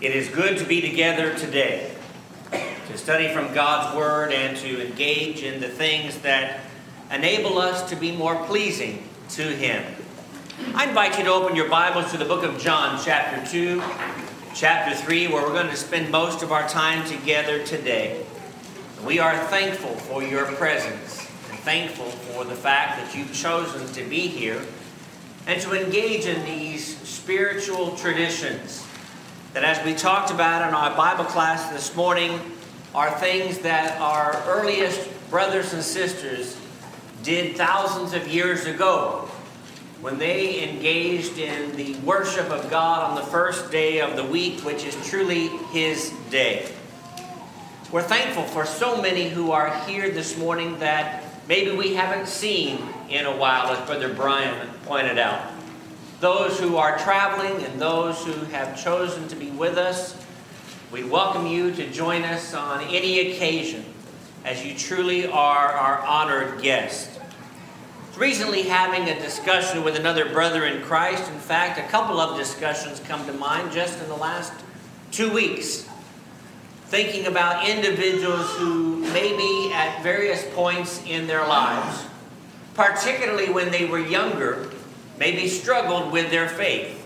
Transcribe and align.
It 0.00 0.16
is 0.16 0.28
good 0.28 0.56
to 0.56 0.64
be 0.64 0.80
together 0.80 1.34
today 1.34 1.94
to 2.50 2.96
study 2.96 3.28
from 3.34 3.52
God's 3.52 3.94
Word 3.94 4.32
and 4.32 4.56
to 4.56 4.86
engage 4.86 5.42
in 5.42 5.60
the 5.60 5.68
things 5.68 6.16
that 6.20 6.60
enable 7.10 7.58
us 7.58 7.86
to 7.90 7.96
be 7.96 8.10
more 8.10 8.34
pleasing 8.46 9.06
to 9.32 9.42
Him. 9.42 9.84
I 10.74 10.88
invite 10.88 11.18
you 11.18 11.24
to 11.24 11.30
open 11.30 11.54
your 11.54 11.68
Bibles 11.68 12.10
to 12.12 12.16
the 12.16 12.24
book 12.24 12.44
of 12.44 12.58
John, 12.58 12.98
chapter 13.04 13.46
2, 13.52 13.82
chapter 14.54 14.96
3, 14.96 15.26
where 15.26 15.42
we're 15.42 15.52
going 15.52 15.68
to 15.68 15.76
spend 15.76 16.10
most 16.10 16.42
of 16.42 16.50
our 16.50 16.66
time 16.66 17.06
together 17.06 17.62
today. 17.66 18.24
We 19.04 19.18
are 19.18 19.36
thankful 19.48 19.96
for 19.96 20.22
your 20.22 20.46
presence 20.52 21.28
and 21.50 21.58
thankful 21.58 22.06
for 22.06 22.46
the 22.46 22.56
fact 22.56 22.96
that 22.96 23.14
you've 23.14 23.34
chosen 23.34 23.86
to 23.92 24.02
be 24.08 24.28
here 24.28 24.62
and 25.46 25.60
to 25.60 25.78
engage 25.78 26.24
in 26.24 26.42
these 26.46 26.96
spiritual 27.06 27.96
traditions 27.96 28.86
that, 29.52 29.64
as 29.64 29.84
we 29.84 29.94
talked 29.94 30.30
about 30.30 30.68
in 30.68 30.74
our 30.74 30.96
Bible 30.96 31.24
class 31.24 31.70
this 31.72 31.96
morning, 31.96 32.38
are 32.94 33.10
things 33.18 33.58
that 33.58 34.00
our 34.00 34.40
earliest 34.46 35.08
brothers 35.28 35.72
and 35.72 35.82
sisters 35.82 36.56
did 37.22 37.56
thousands 37.56 38.14
of 38.14 38.28
years 38.28 38.66
ago 38.66 39.28
when 40.00 40.18
they 40.18 40.68
engaged 40.68 41.38
in 41.38 41.74
the 41.76 41.94
worship 41.96 42.48
of 42.50 42.70
God 42.70 43.10
on 43.10 43.16
the 43.16 43.22
first 43.30 43.70
day 43.70 44.00
of 44.00 44.16
the 44.16 44.24
week, 44.24 44.60
which 44.60 44.84
is 44.84 44.96
truly 45.08 45.48
His 45.72 46.10
day. 46.30 46.72
We're 47.90 48.02
thankful 48.02 48.44
for 48.44 48.64
so 48.64 49.02
many 49.02 49.28
who 49.28 49.50
are 49.50 49.74
here 49.84 50.10
this 50.10 50.38
morning 50.38 50.78
that 50.78 51.24
maybe 51.48 51.72
we 51.72 51.94
haven't 51.94 52.28
seen 52.28 52.78
in 53.08 53.26
a 53.26 53.36
while, 53.36 53.66
as 53.72 53.84
Brother 53.84 54.14
Brian 54.14 54.68
pointed 54.84 55.18
out 55.18 55.42
those 56.20 56.60
who 56.60 56.76
are 56.76 56.98
traveling 56.98 57.64
and 57.64 57.80
those 57.80 58.22
who 58.24 58.32
have 58.46 58.80
chosen 58.80 59.26
to 59.28 59.36
be 59.36 59.50
with 59.50 59.78
us. 59.78 60.22
We 60.92 61.02
welcome 61.02 61.46
you 61.46 61.72
to 61.72 61.90
join 61.90 62.22
us 62.22 62.52
on 62.52 62.84
any 62.84 63.32
occasion 63.32 63.86
as 64.44 64.64
you 64.64 64.74
truly 64.74 65.26
are 65.26 65.68
our 65.68 66.00
honored 66.00 66.60
guest. 66.60 67.18
Recently, 68.18 68.62
having 68.62 69.08
a 69.08 69.18
discussion 69.18 69.82
with 69.82 69.96
another 69.96 70.30
brother 70.30 70.66
in 70.66 70.82
Christ, 70.82 71.30
in 71.30 71.38
fact, 71.38 71.78
a 71.78 71.90
couple 71.90 72.20
of 72.20 72.36
discussions 72.36 73.00
come 73.00 73.24
to 73.24 73.32
mind 73.32 73.72
just 73.72 73.98
in 74.02 74.08
the 74.08 74.16
last 74.16 74.52
two 75.12 75.32
weeks. 75.32 75.88
Thinking 76.86 77.26
about 77.28 77.66
individuals 77.66 78.50
who 78.56 78.96
may 79.12 79.34
be 79.34 79.72
at 79.72 80.02
various 80.02 80.44
points 80.54 81.02
in 81.06 81.26
their 81.26 81.46
lives, 81.46 82.04
particularly 82.74 83.48
when 83.48 83.70
they 83.70 83.86
were 83.86 84.00
younger, 84.00 84.68
maybe 85.20 85.46
struggled 85.46 86.10
with 86.10 86.30
their 86.30 86.48
faith. 86.48 86.96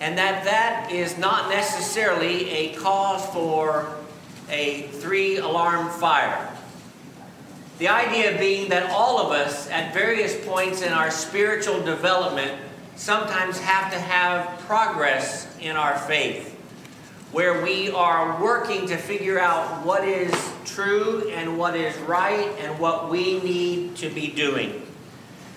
And 0.00 0.16
that 0.18 0.44
that 0.44 0.92
is 0.92 1.18
not 1.18 1.48
necessarily 1.48 2.48
a 2.50 2.74
cause 2.74 3.26
for 3.26 3.96
a 4.50 4.82
three 4.82 5.38
alarm 5.38 5.88
fire. 5.88 6.46
The 7.78 7.88
idea 7.88 8.38
being 8.38 8.68
that 8.68 8.90
all 8.90 9.18
of 9.18 9.32
us, 9.32 9.68
at 9.70 9.94
various 9.94 10.44
points 10.44 10.82
in 10.82 10.92
our 10.92 11.10
spiritual 11.10 11.82
development, 11.82 12.52
sometimes 12.96 13.58
have 13.58 13.90
to 13.92 13.98
have 13.98 14.60
progress 14.60 15.48
in 15.60 15.76
our 15.76 15.98
faith, 16.00 16.54
where 17.32 17.62
we 17.62 17.90
are 17.90 18.42
working 18.42 18.86
to 18.88 18.98
figure 18.98 19.38
out 19.38 19.86
what 19.86 20.06
is 20.06 20.32
true 20.66 21.30
and 21.30 21.56
what 21.56 21.74
is 21.74 21.96
right 22.00 22.48
and 22.60 22.78
what 22.78 23.08
we 23.08 23.40
need 23.40 23.96
to 23.96 24.10
be 24.10 24.28
doing. 24.28 24.82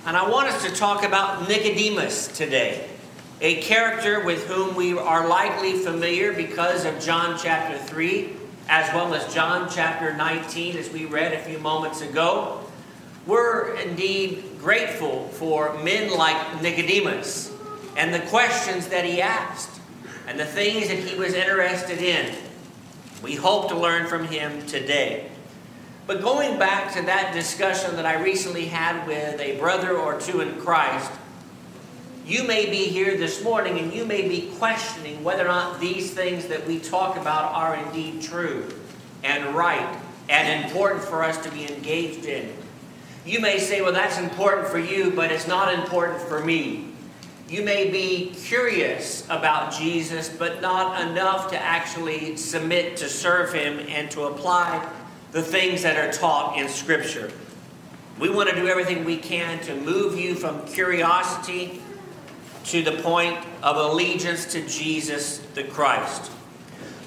And 0.06 0.18
I 0.18 0.30
want 0.30 0.50
us 0.50 0.66
to 0.66 0.76
talk 0.76 1.06
about 1.06 1.48
Nicodemus 1.48 2.28
today, 2.28 2.90
a 3.40 3.62
character 3.62 4.22
with 4.26 4.46
whom 4.48 4.76
we 4.76 4.98
are 4.98 5.30
likely 5.30 5.78
familiar 5.78 6.34
because 6.34 6.84
of 6.84 7.00
John 7.00 7.40
chapter 7.42 7.78
3, 7.78 8.34
as 8.68 8.94
well 8.94 9.14
as 9.14 9.34
John 9.34 9.70
chapter 9.72 10.14
19, 10.14 10.76
as 10.76 10.90
we 10.90 11.06
read 11.06 11.32
a 11.32 11.40
few 11.40 11.58
moments 11.58 12.02
ago. 12.02 12.60
We're 13.26 13.76
indeed 13.76 14.44
grateful 14.60 15.30
for 15.30 15.82
men 15.82 16.12
like 16.12 16.62
Nicodemus 16.62 17.54
and 17.96 18.14
the 18.14 18.28
questions 18.28 18.90
that 18.90 19.06
he 19.06 19.22
asked 19.22 19.80
and 20.28 20.38
the 20.38 20.46
things 20.46 20.90
that 20.90 20.98
he 20.98 21.18
was 21.18 21.34
interested 21.34 22.00
in. 22.00 22.36
We 23.24 23.36
hope 23.36 23.70
to 23.70 23.78
learn 23.78 24.08
from 24.08 24.28
him 24.28 24.66
today. 24.66 25.32
But 26.06 26.22
going 26.22 26.60
back 26.60 26.94
to 26.96 27.02
that 27.04 27.34
discussion 27.34 27.96
that 27.96 28.06
I 28.06 28.22
recently 28.22 28.66
had 28.66 29.08
with 29.08 29.40
a 29.40 29.58
brother 29.58 29.98
or 29.98 30.20
two 30.20 30.42
in 30.42 30.60
Christ, 30.60 31.10
you 32.26 32.44
may 32.44 32.66
be 32.70 32.86
here 32.86 33.16
this 33.18 33.42
morning 33.42 33.80
and 33.80 33.94
you 33.94 34.06
may 34.06 34.28
be 34.28 34.52
questioning 34.58 35.24
whether 35.24 35.46
or 35.46 35.50
not 35.50 35.80
these 35.80 36.14
things 36.14 36.48
that 36.48 36.68
we 36.68 36.80
talk 36.80 37.16
about 37.16 37.54
are 37.54 37.76
indeed 37.76 38.22
true 38.22 38.68
and 39.24 39.56
right 39.56 39.98
and 40.28 40.66
important 40.66 41.04
for 41.04 41.24
us 41.24 41.38
to 41.44 41.52
be 41.52 41.72
engaged 41.72 42.26
in. 42.26 42.54
You 43.26 43.40
may 43.40 43.58
say, 43.58 43.82
well, 43.82 43.94
that's 43.94 44.18
important 44.18 44.68
for 44.68 44.80
you, 44.80 45.12
but 45.12 45.32
it's 45.32 45.48
not 45.48 45.74
important 45.74 46.22
for 46.22 46.44
me. 46.44 46.90
You 47.48 47.64
may 47.64 47.90
be 47.90 48.34
curious 48.36 49.26
about 49.30 49.72
Jesus, 49.72 50.28
but 50.28 50.62
not 50.62 51.00
enough 51.10 51.50
to 51.52 51.58
actually 51.58 52.36
submit 52.36 52.98
to 52.98 53.08
serve 53.08 53.54
him 53.54 53.80
and 53.88 54.12
to 54.12 54.24
apply 54.24 54.86
the 55.34 55.42
things 55.42 55.82
that 55.82 55.98
are 55.98 56.14
taught 56.14 56.58
in 56.60 56.70
Scripture. 56.70 57.32
We 58.20 58.30
want 58.30 58.50
to 58.50 58.56
do 58.56 58.68
everything 58.68 59.04
we 59.04 59.18
can 59.18 59.60
to 59.62 59.76
move 59.76 60.18
you 60.18 60.36
from 60.36 60.64
curiosity 60.68 61.82
to 62.66 62.84
the 62.84 62.94
point 63.02 63.40
of 63.64 63.76
allegiance 63.76 64.46
to 64.54 64.66
Jesus 64.68 65.40
the 65.56 65.64
Christ. 65.64 66.28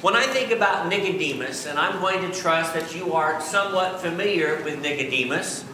When 0.03 0.17
I 0.17 0.25
think 0.25 0.51
about 0.51 0.89
Nicodemus, 0.89 1.67
and 1.67 1.79
I'm 1.79 2.01
going 2.01 2.21
to 2.29 2.37
trust 2.37 2.75
that 2.75 2.95
you 2.95 3.15
are 3.15 3.41
somewhat 3.41 4.01
familiar 4.01 4.61
with 4.65 4.81
Nicodemus, 4.81 5.65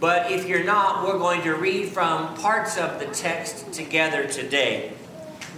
but 0.00 0.30
if 0.32 0.48
you're 0.48 0.64
not, 0.64 1.06
we're 1.06 1.18
going 1.18 1.42
to 1.42 1.54
read 1.54 1.90
from 1.90 2.34
parts 2.34 2.76
of 2.76 2.98
the 2.98 3.06
text 3.06 3.72
together 3.72 4.26
today. 4.26 4.92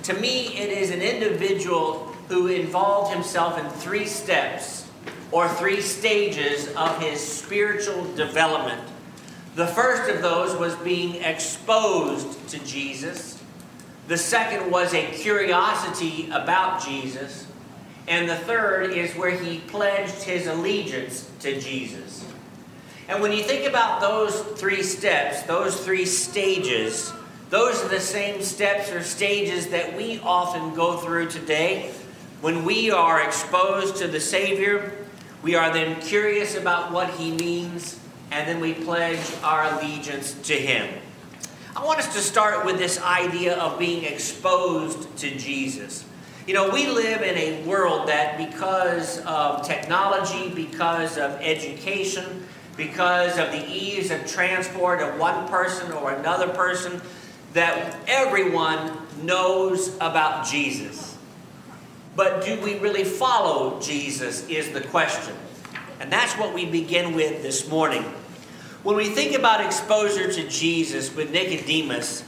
To 0.05 0.15
me, 0.15 0.59
it 0.59 0.69
is 0.71 0.91
an 0.91 1.01
individual 1.01 2.15
who 2.29 2.47
involved 2.47 3.13
himself 3.13 3.59
in 3.59 3.69
three 3.71 4.07
steps 4.07 4.80
or 5.33 5.49
three 5.49 5.81
stages 5.81 6.69
of 6.75 7.01
his 7.01 7.21
spiritual 7.21 8.05
development. 8.15 8.81
The 9.55 9.67
first 9.67 10.11
of 10.11 10.23
those 10.23 10.57
was 10.57 10.75
being 10.77 11.17
exposed 11.17 12.49
to 12.49 12.59
Jesus. 12.65 13.43
The 14.09 14.19
second 14.19 14.71
was 14.71 14.95
a 14.95 15.07
curiosity 15.07 16.29
about 16.31 16.85
Jesus. 16.85 17.47
And 18.09 18.29
the 18.29 18.37
third 18.37 18.93
is 18.93 19.15
where 19.15 19.31
he 19.31 19.59
pledged 19.59 20.23
his 20.23 20.47
allegiance 20.47 21.31
to 21.41 21.61
Jesus. 21.61 22.25
And 23.09 23.21
when 23.21 23.33
you 23.33 23.43
think 23.43 23.69
about 23.69 24.01
those 24.01 24.41
three 24.41 24.83
steps, 24.83 25.43
those 25.43 25.85
three 25.85 26.07
stages, 26.07 27.13
those 27.51 27.85
are 27.85 27.89
the 27.89 28.01
same 28.01 28.43
steps 28.43 28.93
or 28.93 29.03
stages 29.03 29.69
that 29.69 29.97
we 29.97 30.21
often 30.21 30.75
go 30.75 30.97
through 30.97 31.29
today 31.29 31.93
when 32.41 32.65
we 32.65 32.91
are 32.91 33.21
exposed 33.21 33.97
to 33.97 34.09
the 34.09 34.21
Savior 34.21 34.93
we 35.43 35.55
are 35.55 35.73
then 35.73 36.01
curious 36.01 36.55
about 36.55 36.93
what 36.93 37.11
he 37.11 37.33
means, 37.33 37.99
and 38.31 38.49
then 38.49 38.61
we 38.61 38.75
pledge 38.75 39.21
our 39.43 39.65
allegiance 39.73 40.35
to 40.43 40.55
him. 40.55 40.93
I 41.77 41.85
want 41.85 41.99
us 41.99 42.13
to 42.15 42.21
start 42.21 42.67
with 42.67 42.79
this 42.79 43.01
idea 43.01 43.57
of 43.57 43.79
being 43.79 44.05
exposed 44.05 45.17
to 45.19 45.31
Jesus. 45.37 46.05
You 46.47 46.55
know, 46.55 46.71
we 46.71 46.89
live 46.89 47.23
in 47.23 47.37
a 47.37 47.63
world 47.65 48.09
that, 48.09 48.37
because 48.37 49.21
of 49.21 49.67
technology, 49.67 50.53
because 50.53 51.17
of 51.17 51.33
education, 51.41 52.47
because 52.77 53.39
of 53.39 53.53
the 53.53 53.65
ease 53.67 54.11
of 54.11 54.27
transport 54.27 55.01
of 55.01 55.19
one 55.19 55.49
person 55.49 55.93
or 55.93 56.13
another 56.13 56.49
person, 56.49 57.01
that 57.53 57.97
everyone 58.07 58.97
knows 59.23 59.95
about 59.97 60.47
Jesus. 60.47 61.10
But 62.21 62.45
do 62.45 62.61
we 62.61 62.79
really 62.79 63.05
follow 63.05 63.81
Jesus 63.81 64.47
is 64.47 64.73
the 64.73 64.83
question. 64.83 65.35
And 66.01 66.13
that's 66.13 66.35
what 66.35 66.53
we 66.53 66.67
begin 66.67 67.15
with 67.15 67.43
this 67.43 67.67
morning. 67.67 68.03
When 68.83 68.95
we 68.95 69.09
think 69.09 69.35
about 69.35 69.65
exposure 69.65 70.31
to 70.31 70.47
Jesus 70.47 71.17
with 71.17 71.31
Nicodemus, 71.31 72.23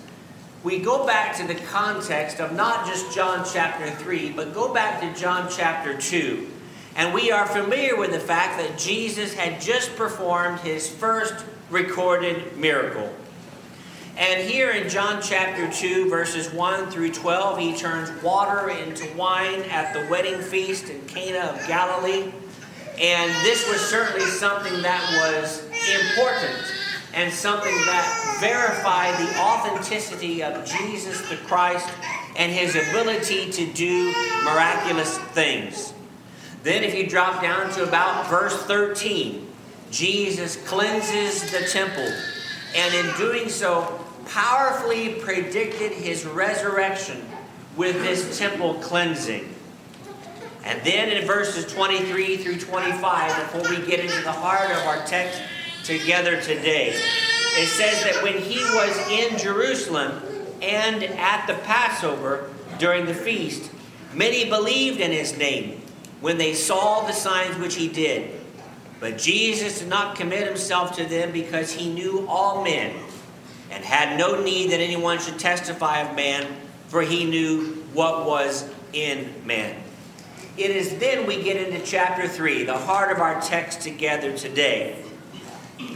we 0.65 0.79
go 0.79 1.05
back 1.05 1.37
to 1.37 1.47
the 1.47 1.56
context 1.56 2.41
of 2.41 2.55
not 2.55 2.87
just 2.87 3.15
John 3.15 3.44
chapter 3.44 3.91
3, 3.91 4.31
but 4.31 4.55
go 4.55 4.73
back 4.73 5.03
to 5.03 5.21
John 5.21 5.50
chapter 5.50 5.95
2. 5.95 6.49
And 6.97 7.12
we 7.12 7.31
are 7.31 7.45
familiar 7.45 7.95
with 7.95 8.12
the 8.12 8.19
fact 8.19 8.56
that 8.61 8.79
Jesus 8.79 9.35
had 9.35 9.61
just 9.61 9.95
performed 9.97 10.61
his 10.61 10.88
first 10.88 11.45
recorded 11.69 12.56
miracle. 12.56 13.15
And 14.32 14.49
here 14.49 14.70
in 14.70 14.88
John 14.88 15.20
chapter 15.20 15.70
2, 15.70 16.08
verses 16.08 16.50
1 16.55 16.90
through 16.90 17.12
12, 17.12 17.58
he 17.58 17.76
turns 17.76 18.11
water 18.23 18.70
into 18.70 19.06
wine 19.14 19.61
at 19.64 19.93
the 19.93 20.11
wedding 20.11 20.40
feast 20.40 20.88
in 20.88 21.02
Cana 21.02 21.40
of 21.50 21.67
Galilee. 21.69 22.32
And 22.99 23.31
this 23.44 23.69
was 23.69 23.79
certainly 23.79 24.25
something 24.25 24.81
that 24.81 25.02
was 25.20 25.62
important 26.00 26.64
and 27.12 27.31
something 27.31 27.75
that 27.84 28.38
verified 28.40 29.14
the 29.20 29.38
authenticity 29.38 30.43
of 30.43 30.64
Jesus 30.64 31.20
the 31.28 31.37
Christ 31.46 31.90
and 32.35 32.50
his 32.50 32.75
ability 32.75 33.52
to 33.52 33.70
do 33.75 34.14
miraculous 34.44 35.19
things. 35.19 35.93
Then, 36.62 36.85
if 36.85 36.94
you 36.94 37.06
drop 37.06 37.43
down 37.43 37.70
to 37.73 37.82
about 37.82 38.31
verse 38.31 38.56
13, 38.62 39.46
Jesus 39.90 40.56
cleanses 40.67 41.52
the 41.52 41.69
temple, 41.69 42.11
and 42.75 42.94
in 42.94 43.14
doing 43.19 43.50
so, 43.50 44.01
powerfully 44.32 45.17
predicted 45.17 45.93
his 45.93 46.25
resurrection 46.25 47.23
with 47.76 47.94
this 48.02 48.38
temple 48.38 48.75
cleansing. 48.76 49.46
And 50.64 50.82
then 50.84 51.11
in 51.11 51.26
verses 51.26 51.70
23 51.70 52.38
through 52.38 52.58
25, 52.58 53.52
before 53.52 53.70
we 53.70 53.84
get 53.84 54.00
into 54.00 54.23
the 54.23 54.32
heart 54.32 54.70
of 54.70 54.79
our 54.87 55.05
text 55.05 55.43
together 55.84 56.40
today, 56.40 56.94
it 56.94 57.67
says 57.67 58.02
that 58.05 58.23
when 58.23 58.38
he 58.38 58.56
was 58.56 58.96
in 59.11 59.37
Jerusalem 59.37 60.23
and 60.62 61.05
at 61.05 61.46
the 61.46 61.55
Passover 61.64 62.49
during 62.78 63.05
the 63.05 63.14
feast, 63.14 63.70
many 64.14 64.49
believed 64.49 65.00
in 65.00 65.11
his 65.11 65.37
name 65.37 65.82
when 66.23 66.38
they 66.38 66.55
saw 66.55 67.06
the 67.06 67.12
signs 67.12 67.58
which 67.58 67.75
he 67.75 67.87
did. 67.87 68.31
But 68.99 69.19
Jesus 69.19 69.81
did 69.81 69.88
not 69.88 70.17
commit 70.17 70.46
himself 70.46 70.96
to 70.96 71.05
them 71.05 71.32
because 71.32 71.73
he 71.73 71.93
knew 71.93 72.25
all 72.28 72.64
men 72.64 72.94
and 73.73 73.83
had 73.83 74.19
no 74.19 74.41
need 74.43 74.71
that 74.71 74.81
anyone 74.81 75.19
should 75.19 75.39
testify 75.39 76.01
of 76.01 76.15
man, 76.15 76.47
for 76.89 77.01
he 77.01 77.25
knew 77.25 77.75
what 77.95 78.27
was 78.27 78.69
in 78.93 79.33
man. 79.47 79.83
It 80.59 80.71
is 80.71 80.99
then 80.99 81.27
we 81.27 81.43
get 81.43 81.57
into 81.57 81.85
chapter 81.85 82.29
3, 82.29 82.65
the 82.65 82.77
heart 82.77 83.11
of 83.11 83.19
our 83.19 83.41
text 83.41 83.81
together 83.81 84.37
today, 84.37 85.03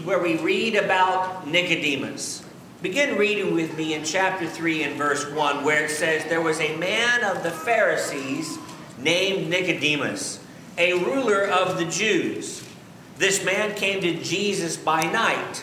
where 0.04 0.18
we 0.18 0.38
read 0.38 0.74
about 0.74 1.46
Nicodemus. 1.46 2.42
Begin 2.80 3.18
reading 3.18 3.54
with 3.54 3.76
me 3.76 3.92
in 3.92 4.04
chapter 4.04 4.46
3 4.46 4.84
and 4.84 4.96
verse 4.96 5.30
1, 5.30 5.62
where 5.62 5.84
it 5.84 5.90
says, 5.90 6.24
There 6.24 6.40
was 6.40 6.58
a 6.60 6.76
man 6.78 7.24
of 7.24 7.42
the 7.42 7.50
Pharisees 7.50 8.58
named 8.98 9.50
Nicodemus, 9.50 10.40
a 10.78 10.94
ruler 10.94 11.42
of 11.42 11.76
the 11.76 11.84
Jews. 11.84 12.66
This 13.18 13.44
man 13.44 13.74
came 13.74 14.00
to 14.00 14.14
Jesus 14.22 14.78
by 14.78 15.02
night 15.02 15.62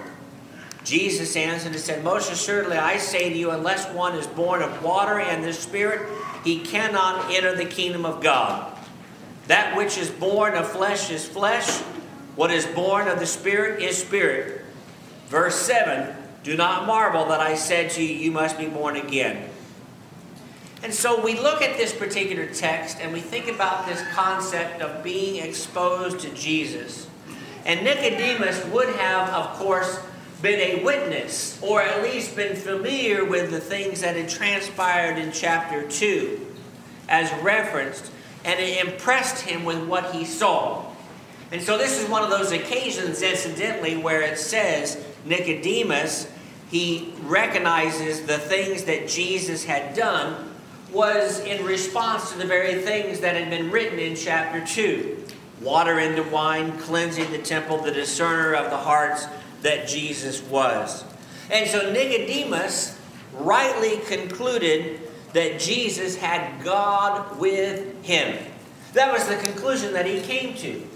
Jesus 0.83 1.35
answered 1.35 1.73
and 1.73 1.79
said, 1.79 2.03
Most 2.03 2.31
assuredly, 2.31 2.77
I 2.77 2.97
say 2.97 3.29
to 3.29 3.37
you, 3.37 3.51
unless 3.51 3.87
one 3.93 4.15
is 4.15 4.27
born 4.27 4.61
of 4.61 4.83
water 4.83 5.19
and 5.19 5.43
the 5.43 5.53
Spirit, 5.53 6.07
he 6.43 6.59
cannot 6.59 7.31
enter 7.31 7.55
the 7.55 7.65
kingdom 7.65 8.05
of 8.05 8.21
God. 8.21 8.75
That 9.47 9.75
which 9.75 9.97
is 9.97 10.09
born 10.09 10.55
of 10.55 10.71
flesh 10.71 11.11
is 11.11 11.27
flesh, 11.27 11.79
what 12.35 12.51
is 12.51 12.65
born 12.65 13.07
of 13.07 13.19
the 13.19 13.25
Spirit 13.25 13.81
is 13.81 13.97
spirit. 13.97 14.65
Verse 15.27 15.55
7 15.55 16.15
Do 16.43 16.57
not 16.57 16.87
marvel 16.87 17.25
that 17.25 17.39
I 17.39 17.55
said 17.55 17.91
to 17.91 18.03
you, 18.03 18.15
You 18.15 18.31
must 18.31 18.57
be 18.57 18.67
born 18.67 18.95
again. 18.95 19.49
And 20.83 20.93
so 20.93 21.23
we 21.23 21.39
look 21.39 21.61
at 21.61 21.77
this 21.77 21.93
particular 21.93 22.47
text 22.47 22.97
and 22.99 23.13
we 23.13 23.19
think 23.19 23.47
about 23.47 23.85
this 23.85 24.01
concept 24.13 24.81
of 24.81 25.03
being 25.03 25.43
exposed 25.43 26.21
to 26.21 26.29
Jesus. 26.33 27.07
And 27.65 27.83
Nicodemus 27.83 28.65
would 28.65 28.89
have, 28.95 29.29
of 29.29 29.53
course, 29.59 29.99
been 30.41 30.59
a 30.59 30.83
witness 30.83 31.61
or 31.61 31.81
at 31.81 32.01
least 32.03 32.35
been 32.35 32.55
familiar 32.55 33.23
with 33.23 33.51
the 33.51 33.59
things 33.59 34.01
that 34.01 34.15
had 34.15 34.29
transpired 34.29 35.17
in 35.17 35.31
chapter 35.31 35.87
2 35.87 36.47
as 37.09 37.31
referenced, 37.43 38.11
and 38.45 38.59
it 38.59 38.85
impressed 38.85 39.41
him 39.41 39.65
with 39.65 39.83
what 39.87 40.13
he 40.15 40.25
saw. 40.25 40.85
And 41.51 41.61
so 41.61 41.77
this 41.77 42.01
is 42.01 42.09
one 42.09 42.23
of 42.23 42.29
those 42.29 42.51
occasions, 42.51 43.21
incidentally, 43.21 43.97
where 43.97 44.21
it 44.21 44.37
says 44.37 45.03
Nicodemus, 45.25 46.27
he 46.69 47.13
recognizes 47.23 48.21
the 48.21 48.37
things 48.37 48.85
that 48.85 49.09
Jesus 49.09 49.65
had 49.65 49.93
done 49.93 50.49
was 50.93 51.39
in 51.41 51.65
response 51.65 52.31
to 52.31 52.37
the 52.37 52.45
very 52.45 52.81
things 52.81 53.19
that 53.19 53.35
had 53.35 53.49
been 53.49 53.69
written 53.69 53.99
in 53.99 54.15
chapter 54.15 54.65
2 54.65 55.17
water 55.61 55.99
into 55.99 56.23
wine, 56.23 56.75
cleansing 56.79 57.29
the 57.31 57.37
temple, 57.37 57.77
the 57.77 57.91
discerner 57.91 58.55
of 58.55 58.71
the 58.71 58.77
hearts 58.77 59.27
that 59.61 59.87
Jesus 59.87 60.41
was. 60.43 61.03
And 61.49 61.69
so 61.69 61.91
Nicodemus 61.91 62.99
rightly 63.33 63.97
concluded 64.05 64.99
that 65.33 65.59
Jesus 65.59 66.15
had 66.15 66.63
God 66.63 67.39
with 67.39 68.03
him. 68.03 68.37
That 68.93 69.13
was 69.13 69.27
the 69.27 69.37
conclusion 69.37 69.93
that 69.93 70.05
he 70.05 70.21
came 70.21 70.55
to. 70.57 70.87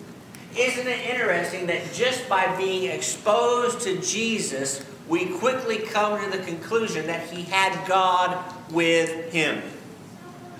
Isn't 0.57 0.87
it 0.87 1.09
interesting 1.09 1.67
that 1.67 1.93
just 1.93 2.27
by 2.29 2.55
being 2.57 2.89
exposed 2.91 3.81
to 3.81 4.01
Jesus, 4.01 4.85
we 5.07 5.25
quickly 5.37 5.77
come 5.77 6.21
to 6.23 6.37
the 6.37 6.43
conclusion 6.43 7.07
that 7.07 7.29
he 7.29 7.43
had 7.43 7.87
God 7.87 8.43
with 8.71 9.31
him? 9.31 9.61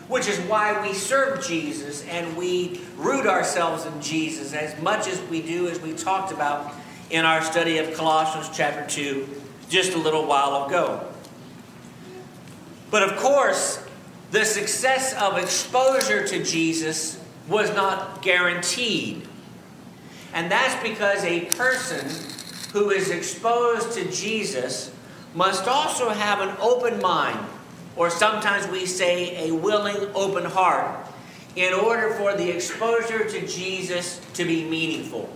which 0.08 0.28
is 0.28 0.38
why 0.42 0.82
we 0.86 0.94
serve 0.94 1.44
Jesus 1.46 2.06
and 2.08 2.38
we 2.38 2.80
root 2.98 3.26
ourselves 3.26 3.86
in 3.86 4.02
Jesus 4.02 4.54
as 4.54 4.80
much 4.82 5.08
as 5.08 5.20
we 5.30 5.42
do, 5.42 5.68
as 5.68 5.80
we 5.80 5.94
talked 5.94 6.32
about 6.32 6.74
in 7.10 7.26
our 7.26 7.42
study 7.42 7.78
of 7.78 7.94
Colossians 7.94 8.50
chapter 8.56 8.86
2 8.88 9.28
just 9.70 9.94
a 9.94 9.98
little 9.98 10.26
while 10.26 10.66
ago. 10.66 11.08
But 12.92 13.04
of 13.04 13.18
course, 13.18 13.84
the 14.32 14.46
success 14.46 15.14
of 15.22 15.38
exposure 15.38 16.28
to 16.28 16.44
Jesus 16.44 17.22
was 17.48 17.74
not 17.76 18.22
guaranteed. 18.22 19.28
And 20.34 20.52
that's 20.52 20.82
because 20.88 21.24
a 21.24 21.46
person 21.46 22.10
who 22.74 22.90
is 22.90 23.10
exposed 23.10 23.94
to 23.94 24.12
Jesus 24.12 24.92
must 25.34 25.68
also 25.68 26.10
have 26.10 26.42
an 26.42 26.56
open 26.60 27.02
mind 27.02 27.40
or 27.96 28.10
sometimes 28.10 28.68
we 28.68 28.86
say 28.86 29.50
a 29.50 29.54
willing, 29.54 30.10
open 30.14 30.46
heart, 30.46 31.08
in 31.56 31.74
order 31.74 32.14
for 32.16 32.36
the 32.36 32.50
exposure 32.50 33.28
to 33.30 33.48
Jesus 33.48 34.20
to 34.34 34.44
be 34.44 34.68
meaningful. 34.68 35.30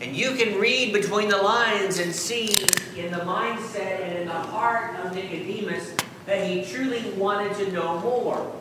And 0.00 0.14
you 0.14 0.34
can 0.34 0.60
read 0.60 0.92
between 0.92 1.28
the 1.28 1.38
lines 1.38 1.98
and 1.98 2.14
see 2.14 2.66
in 2.96 3.10
the 3.10 3.20
mindset 3.20 4.02
and 4.02 4.18
in 4.18 4.26
the 4.26 4.32
heart 4.32 4.98
of 5.00 5.14
Nicodemus 5.14 5.94
that 6.26 6.46
he 6.46 6.64
truly 6.64 7.10
wanted 7.12 7.56
to 7.56 7.72
know 7.72 7.98
more. 8.00 8.52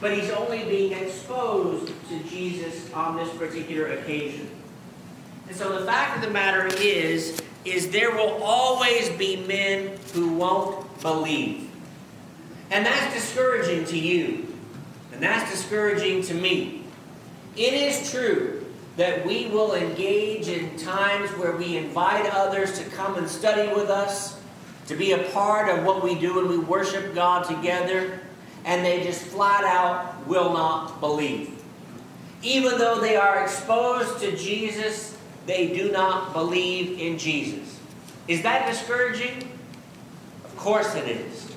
But 0.00 0.18
he's 0.18 0.30
only 0.30 0.64
being 0.64 0.92
exposed 0.92 1.92
to 2.08 2.22
Jesus 2.24 2.92
on 2.92 3.16
this 3.16 3.28
particular 3.36 3.92
occasion. 3.92 4.50
And 5.46 5.56
so 5.56 5.78
the 5.78 5.86
fact 5.86 6.16
of 6.16 6.22
the 6.22 6.30
matter 6.30 6.66
is, 6.78 7.40
is 7.64 7.90
there 7.90 8.10
will 8.10 8.42
always 8.42 9.10
be 9.10 9.44
men 9.46 9.96
who 10.12 10.32
won't 10.32 11.00
believe. 11.02 11.70
And 12.70 12.86
that's 12.86 13.14
discouraging 13.14 13.84
to 13.86 13.98
you. 13.98 14.54
And 15.12 15.22
that's 15.22 15.50
discouraging 15.50 16.22
to 16.22 16.34
me. 16.34 16.84
It 17.56 17.74
is 17.74 18.10
true 18.10 18.59
that 18.96 19.24
we 19.24 19.46
will 19.46 19.74
engage 19.74 20.48
in 20.48 20.76
times 20.76 21.30
where 21.32 21.56
we 21.56 21.76
invite 21.76 22.26
others 22.32 22.78
to 22.78 22.84
come 22.90 23.16
and 23.16 23.28
study 23.28 23.72
with 23.72 23.88
us, 23.88 24.40
to 24.86 24.96
be 24.96 25.12
a 25.12 25.22
part 25.30 25.68
of 25.68 25.84
what 25.84 26.02
we 26.02 26.14
do 26.14 26.40
and 26.40 26.48
we 26.48 26.58
worship 26.58 27.14
God 27.14 27.44
together, 27.44 28.20
and 28.64 28.84
they 28.84 29.02
just 29.02 29.22
flat 29.22 29.64
out 29.64 30.26
will 30.26 30.52
not 30.52 31.00
believe. 31.00 31.62
Even 32.42 32.78
though 32.78 33.00
they 33.00 33.16
are 33.16 33.42
exposed 33.42 34.20
to 34.20 34.36
Jesus, 34.36 35.16
they 35.46 35.74
do 35.74 35.90
not 35.92 36.32
believe 36.32 36.98
in 36.98 37.18
Jesus. 37.18 37.78
Is 38.28 38.42
that 38.42 38.68
discouraging? 38.68 39.50
Of 40.44 40.56
course 40.56 40.94
it 40.94 41.08
is. 41.08 41.54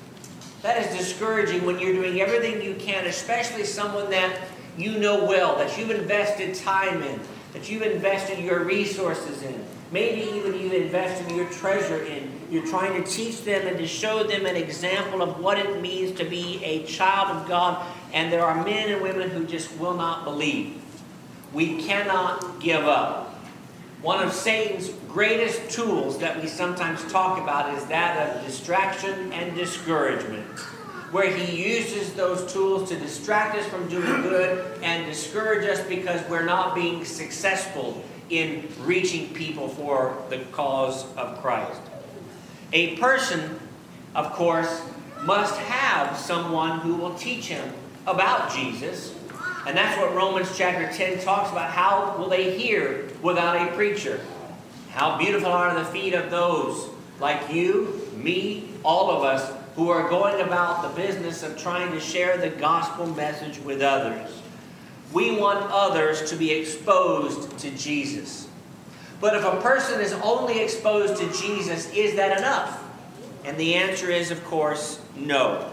That 0.62 0.82
is 0.82 0.96
discouraging 0.96 1.66
when 1.66 1.78
you're 1.78 1.92
doing 1.92 2.20
everything 2.20 2.62
you 2.62 2.74
can, 2.74 3.06
especially 3.06 3.64
someone 3.64 4.10
that 4.10 4.48
you 4.76 4.98
know 4.98 5.24
well, 5.24 5.56
that 5.56 5.78
you've 5.78 5.90
invested 5.90 6.54
time 6.54 7.02
in, 7.02 7.20
that 7.52 7.70
you've 7.70 7.82
invested 7.82 8.38
your 8.38 8.64
resources 8.64 9.42
in. 9.42 9.64
Maybe 9.92 10.22
even 10.22 10.58
you've 10.58 10.72
invested 10.72 11.30
your 11.36 11.48
treasure 11.50 12.02
in. 12.02 12.30
You're 12.50 12.66
trying 12.66 13.02
to 13.02 13.08
teach 13.08 13.44
them 13.44 13.66
and 13.66 13.78
to 13.78 13.86
show 13.86 14.24
them 14.24 14.46
an 14.46 14.56
example 14.56 15.22
of 15.22 15.38
what 15.38 15.58
it 15.58 15.80
means 15.80 16.18
to 16.18 16.24
be 16.24 16.62
a 16.64 16.84
child 16.84 17.36
of 17.36 17.46
God. 17.46 17.86
And 18.12 18.32
there 18.32 18.44
are 18.44 18.64
men 18.64 18.90
and 18.90 19.02
women 19.02 19.30
who 19.30 19.44
just 19.44 19.76
will 19.78 19.94
not 19.94 20.24
believe. 20.24 20.82
We 21.52 21.82
cannot 21.84 22.60
give 22.60 22.84
up. 22.84 23.34
One 24.02 24.22
of 24.22 24.32
Satan's 24.32 24.88
greatest 25.08 25.70
tools 25.70 26.18
that 26.18 26.42
we 26.42 26.48
sometimes 26.48 27.10
talk 27.10 27.40
about 27.40 27.72
is 27.78 27.86
that 27.86 28.36
of 28.36 28.44
distraction 28.44 29.32
and 29.32 29.56
discouragement. 29.56 30.44
Where 31.14 31.30
he 31.30 31.62
uses 31.62 32.12
those 32.14 32.52
tools 32.52 32.88
to 32.88 32.98
distract 32.98 33.56
us 33.56 33.64
from 33.68 33.88
doing 33.88 34.22
good 34.22 34.82
and 34.82 35.06
discourage 35.06 35.64
us 35.64 35.80
because 35.86 36.20
we're 36.28 36.44
not 36.44 36.74
being 36.74 37.04
successful 37.04 38.02
in 38.30 38.68
reaching 38.80 39.32
people 39.32 39.68
for 39.68 40.20
the 40.28 40.38
cause 40.50 41.06
of 41.14 41.40
Christ. 41.40 41.80
A 42.72 42.96
person, 42.96 43.60
of 44.16 44.32
course, 44.32 44.82
must 45.22 45.56
have 45.56 46.16
someone 46.16 46.80
who 46.80 46.96
will 46.96 47.14
teach 47.14 47.46
him 47.46 47.72
about 48.08 48.52
Jesus. 48.52 49.14
And 49.68 49.76
that's 49.76 49.96
what 50.00 50.16
Romans 50.16 50.58
chapter 50.58 50.92
10 50.92 51.20
talks 51.20 51.52
about. 51.52 51.70
How 51.70 52.16
will 52.18 52.28
they 52.28 52.58
hear 52.58 53.08
without 53.22 53.56
a 53.56 53.70
preacher? 53.76 54.20
How 54.90 55.16
beautiful 55.16 55.52
are 55.52 55.78
the 55.78 55.84
feet 55.84 56.14
of 56.14 56.32
those 56.32 56.90
like 57.20 57.52
you, 57.52 58.10
me, 58.16 58.68
all 58.82 59.12
of 59.12 59.22
us 59.22 59.63
who 59.74 59.90
are 59.90 60.08
going 60.08 60.40
about 60.40 60.82
the 60.82 61.02
business 61.02 61.42
of 61.42 61.58
trying 61.58 61.90
to 61.92 62.00
share 62.00 62.36
the 62.38 62.50
gospel 62.50 63.06
message 63.06 63.58
with 63.60 63.82
others. 63.82 64.30
We 65.12 65.36
want 65.36 65.70
others 65.70 66.30
to 66.30 66.36
be 66.36 66.50
exposed 66.52 67.58
to 67.58 67.70
Jesus. 67.70 68.48
But 69.20 69.36
if 69.36 69.44
a 69.44 69.60
person 69.60 70.00
is 70.00 70.12
only 70.14 70.60
exposed 70.60 71.16
to 71.20 71.32
Jesus, 71.32 71.90
is 71.92 72.16
that 72.16 72.38
enough? 72.38 72.82
And 73.44 73.56
the 73.56 73.74
answer 73.74 74.10
is, 74.10 74.30
of 74.30 74.44
course, 74.44 75.00
no. 75.16 75.70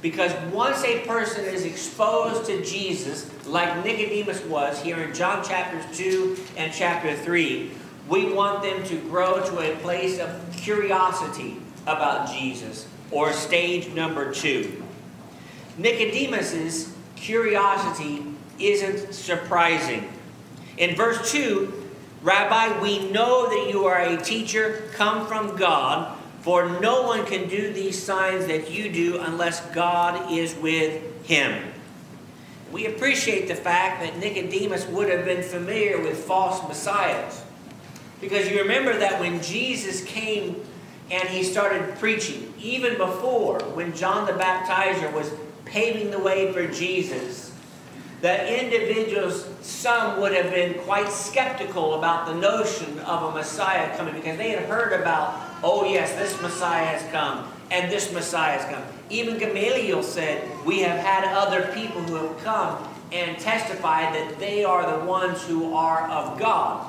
Because 0.00 0.32
once 0.52 0.82
a 0.84 1.06
person 1.06 1.44
is 1.44 1.64
exposed 1.64 2.46
to 2.46 2.64
Jesus, 2.64 3.30
like 3.46 3.84
Nicodemus 3.84 4.42
was 4.44 4.82
here 4.82 4.98
in 4.98 5.14
John 5.14 5.44
chapters 5.44 5.84
2 5.96 6.36
and 6.56 6.72
chapter 6.72 7.14
3, 7.16 7.70
we 8.08 8.32
want 8.32 8.62
them 8.62 8.82
to 8.84 8.96
grow 9.08 9.44
to 9.44 9.58
a 9.60 9.76
place 9.76 10.18
of 10.18 10.56
curiosity 10.56 11.58
about 11.86 12.28
Jesus, 12.32 12.88
or 13.12 13.32
stage 13.32 13.88
number 13.88 14.32
two. 14.32 14.82
Nicodemus's 15.78 16.92
curiosity 17.16 18.24
isn't 18.58 19.14
surprising. 19.14 20.12
In 20.76 20.96
verse 20.96 21.30
2, 21.30 21.72
Rabbi, 22.22 22.80
we 22.80 23.10
know 23.10 23.48
that 23.48 23.70
you 23.70 23.84
are 23.86 24.00
a 24.00 24.16
teacher 24.16 24.88
come 24.92 25.26
from 25.26 25.56
God, 25.56 26.18
for 26.40 26.80
no 26.80 27.02
one 27.02 27.24
can 27.26 27.48
do 27.48 27.72
these 27.72 28.00
signs 28.00 28.46
that 28.46 28.70
you 28.70 28.90
do 28.90 29.18
unless 29.20 29.60
God 29.72 30.32
is 30.32 30.54
with 30.56 31.02
him. 31.24 31.72
We 32.70 32.86
appreciate 32.86 33.48
the 33.48 33.54
fact 33.54 34.02
that 34.02 34.18
Nicodemus 34.18 34.86
would 34.86 35.10
have 35.10 35.24
been 35.24 35.42
familiar 35.42 36.00
with 36.00 36.24
false 36.24 36.66
messiahs. 36.66 37.44
Because 38.20 38.48
you 38.48 38.60
remember 38.62 38.96
that 38.98 39.20
when 39.20 39.42
Jesus 39.42 40.04
came 40.04 40.64
and 41.12 41.28
he 41.28 41.44
started 41.44 41.94
preaching, 41.98 42.52
even 42.58 42.96
before, 42.96 43.60
when 43.74 43.94
John 43.94 44.26
the 44.26 44.32
Baptizer 44.32 45.12
was 45.12 45.30
paving 45.66 46.10
the 46.10 46.18
way 46.18 46.50
for 46.52 46.66
Jesus, 46.66 47.52
that 48.22 48.48
individuals, 48.48 49.46
some 49.60 50.20
would 50.20 50.32
have 50.32 50.52
been 50.52 50.74
quite 50.84 51.10
skeptical 51.10 51.94
about 51.94 52.26
the 52.26 52.34
notion 52.34 52.98
of 53.00 53.30
a 53.30 53.36
Messiah 53.36 53.94
coming 53.96 54.14
because 54.14 54.38
they 54.38 54.50
had 54.50 54.64
heard 54.64 54.98
about, 54.98 55.38
oh, 55.62 55.84
yes, 55.84 56.14
this 56.14 56.40
Messiah 56.40 56.86
has 56.86 57.12
come 57.12 57.52
and 57.70 57.92
this 57.92 58.10
Messiah 58.12 58.58
has 58.58 58.72
come. 58.72 58.82
Even 59.10 59.38
Gamaliel 59.38 60.02
said, 60.02 60.48
We 60.64 60.80
have 60.80 60.98
had 60.98 61.24
other 61.24 61.72
people 61.74 62.00
who 62.02 62.14
have 62.14 62.38
come 62.42 62.88
and 63.12 63.38
testified 63.38 64.14
that 64.14 64.38
they 64.38 64.64
are 64.64 64.98
the 64.98 65.04
ones 65.04 65.42
who 65.42 65.74
are 65.74 66.08
of 66.08 66.38
God. 66.38 66.86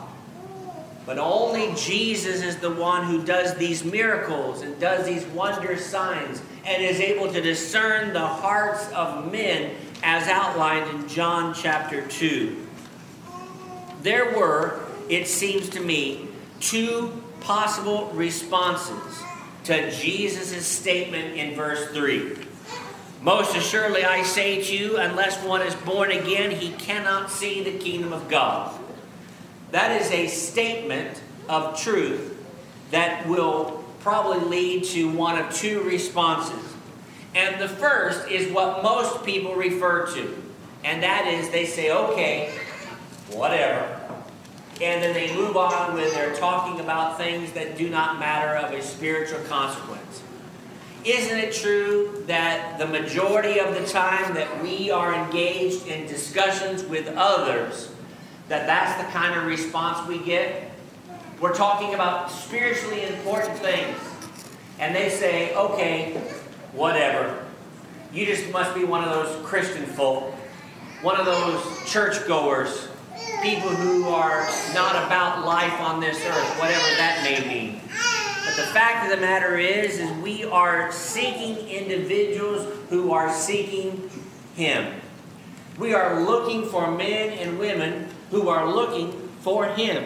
But 1.06 1.18
only 1.18 1.74
Jesus 1.76 2.42
is 2.42 2.58
the 2.58 2.72
one 2.72 3.06
who 3.06 3.24
does 3.24 3.56
these 3.56 3.84
miracles 3.84 4.62
and 4.62 4.80
does 4.80 5.06
these 5.06 5.26
wonder 5.28 5.78
signs 5.78 6.42
and 6.66 6.82
is 6.82 7.00
able 7.00 7.32
to 7.32 7.42
discern 7.42 8.14
the 8.14 8.26
hearts 8.26 8.90
of 8.94 9.30
men 9.32 9.76
as 10.02 10.28
outlined 10.28 10.90
in 10.90 11.08
John 11.10 11.54
chapter 11.54 12.08
2. 12.08 12.68
There 14.02 14.38
were, 14.38 14.86
it 15.10 15.28
seems 15.28 15.70
to 15.70 15.82
me, 15.82 16.28
two 16.62 17.22
possible 17.42 18.10
responses 18.14 19.22
to 19.66 19.92
Jesus' 19.92 20.66
statement 20.66 21.36
in 21.36 21.56
verse 21.56 21.88
3. 21.92 22.38
Most 23.22 23.56
assuredly, 23.56 24.04
I 24.04 24.24
say 24.24 24.62
to 24.62 24.76
you, 24.76 24.98
unless 24.98 25.42
one 25.44 25.62
is 25.62 25.76
born 25.76 26.12
again, 26.12 26.52
he 26.52 26.72
cannot 26.72 27.30
see 27.30 27.64
the 27.64 27.78
kingdom 27.78 28.12
of 28.12 28.28
God. 28.30 28.78
That 29.74 30.00
is 30.00 30.12
a 30.12 30.28
statement 30.28 31.20
of 31.50 31.82
truth 31.82 32.38
that 32.92 33.28
will 33.28 33.84
probably 34.02 34.48
lead 34.48 34.84
to 34.84 35.10
one 35.10 35.36
of 35.36 35.52
two 35.52 35.82
responses. 35.82 36.64
And 37.34 37.60
the 37.60 37.68
first 37.68 38.30
is 38.30 38.54
what 38.54 38.84
most 38.84 39.26
people 39.26 39.56
refer 39.56 40.06
to, 40.14 40.44
and 40.84 41.02
that 41.02 41.26
is 41.26 41.50
they 41.50 41.66
say, 41.66 41.90
okay, 41.92 42.54
whatever. 43.32 44.00
And 44.80 45.02
then 45.02 45.16
they 45.16 45.36
move 45.36 45.58
on 45.58 45.96
when 45.96 46.08
they're 46.14 46.36
talking 46.36 46.80
about 46.80 47.18
things 47.18 47.52
that 47.54 47.76
do 47.76 47.90
not 47.90 48.20
matter 48.20 48.56
of 48.56 48.72
a 48.76 48.84
spiritual 48.84 49.40
consequence. 49.46 50.22
Isn't 51.04 51.40
it 51.40 51.52
true 51.52 52.24
that 52.28 52.78
the 52.78 52.86
majority 52.86 53.60
of 53.60 53.74
the 53.74 53.88
time 53.88 54.36
that 54.36 54.62
we 54.62 54.92
are 54.92 55.16
engaged 55.16 55.88
in 55.88 56.06
discussions 56.06 56.84
with 56.84 57.08
others, 57.18 57.93
that 58.50 58.68
that's 58.68 59.02
the 59.04 59.12
kind 59.12 59.38
of 59.40 59.46
response 59.46 60.08
we 60.08 60.20
get? 60.20 60.72
We're 61.40 61.54
talking 61.54 61.94
about 61.94 62.32
spiritually 62.32 63.04
important 63.04 63.58
things. 63.58 63.98
And 64.80 64.96
they 64.96 65.10
say, 65.10 65.56
okay, 65.56 66.14
whatever. 66.72 67.46
You 68.14 68.26
just 68.26 68.52
must 68.52 68.76
be 68.76 68.84
one 68.84 69.04
of 69.04 69.10
those 69.10 69.46
Christian 69.46 69.86
folk, 69.86 70.34
one 71.02 71.20
of 71.20 71.26
those 71.26 71.92
churchgoers, 71.92 72.88
people 73.42 73.70
who 73.70 74.08
are 74.08 74.48
not 74.74 74.96
about 75.06 75.46
life 75.46 75.80
on 75.82 76.00
this 76.00 76.18
earth, 76.26 76.60
whatever 76.60 76.96
that 76.98 77.22
may 77.24 77.48
mean. 77.48 77.82
But 78.46 78.56
the 78.56 78.72
fact 78.72 79.06
of 79.06 79.18
the 79.18 79.26
matter 79.26 79.58
is, 79.58 80.00
is 80.00 80.12
we 80.22 80.44
are 80.46 80.92
seeking 80.92 81.58
individuals 81.68 82.68
who 82.90 83.12
are 83.12 83.34
seeking 83.34 84.10
Him. 84.56 84.94
We 85.78 85.94
are 85.94 86.22
looking 86.22 86.66
for 86.66 86.92
men 86.92 87.38
and 87.40 87.58
women 87.58 88.10
who 88.34 88.50
are 88.50 88.68
looking 88.68 89.12
for 89.42 89.68
Him. 89.68 90.04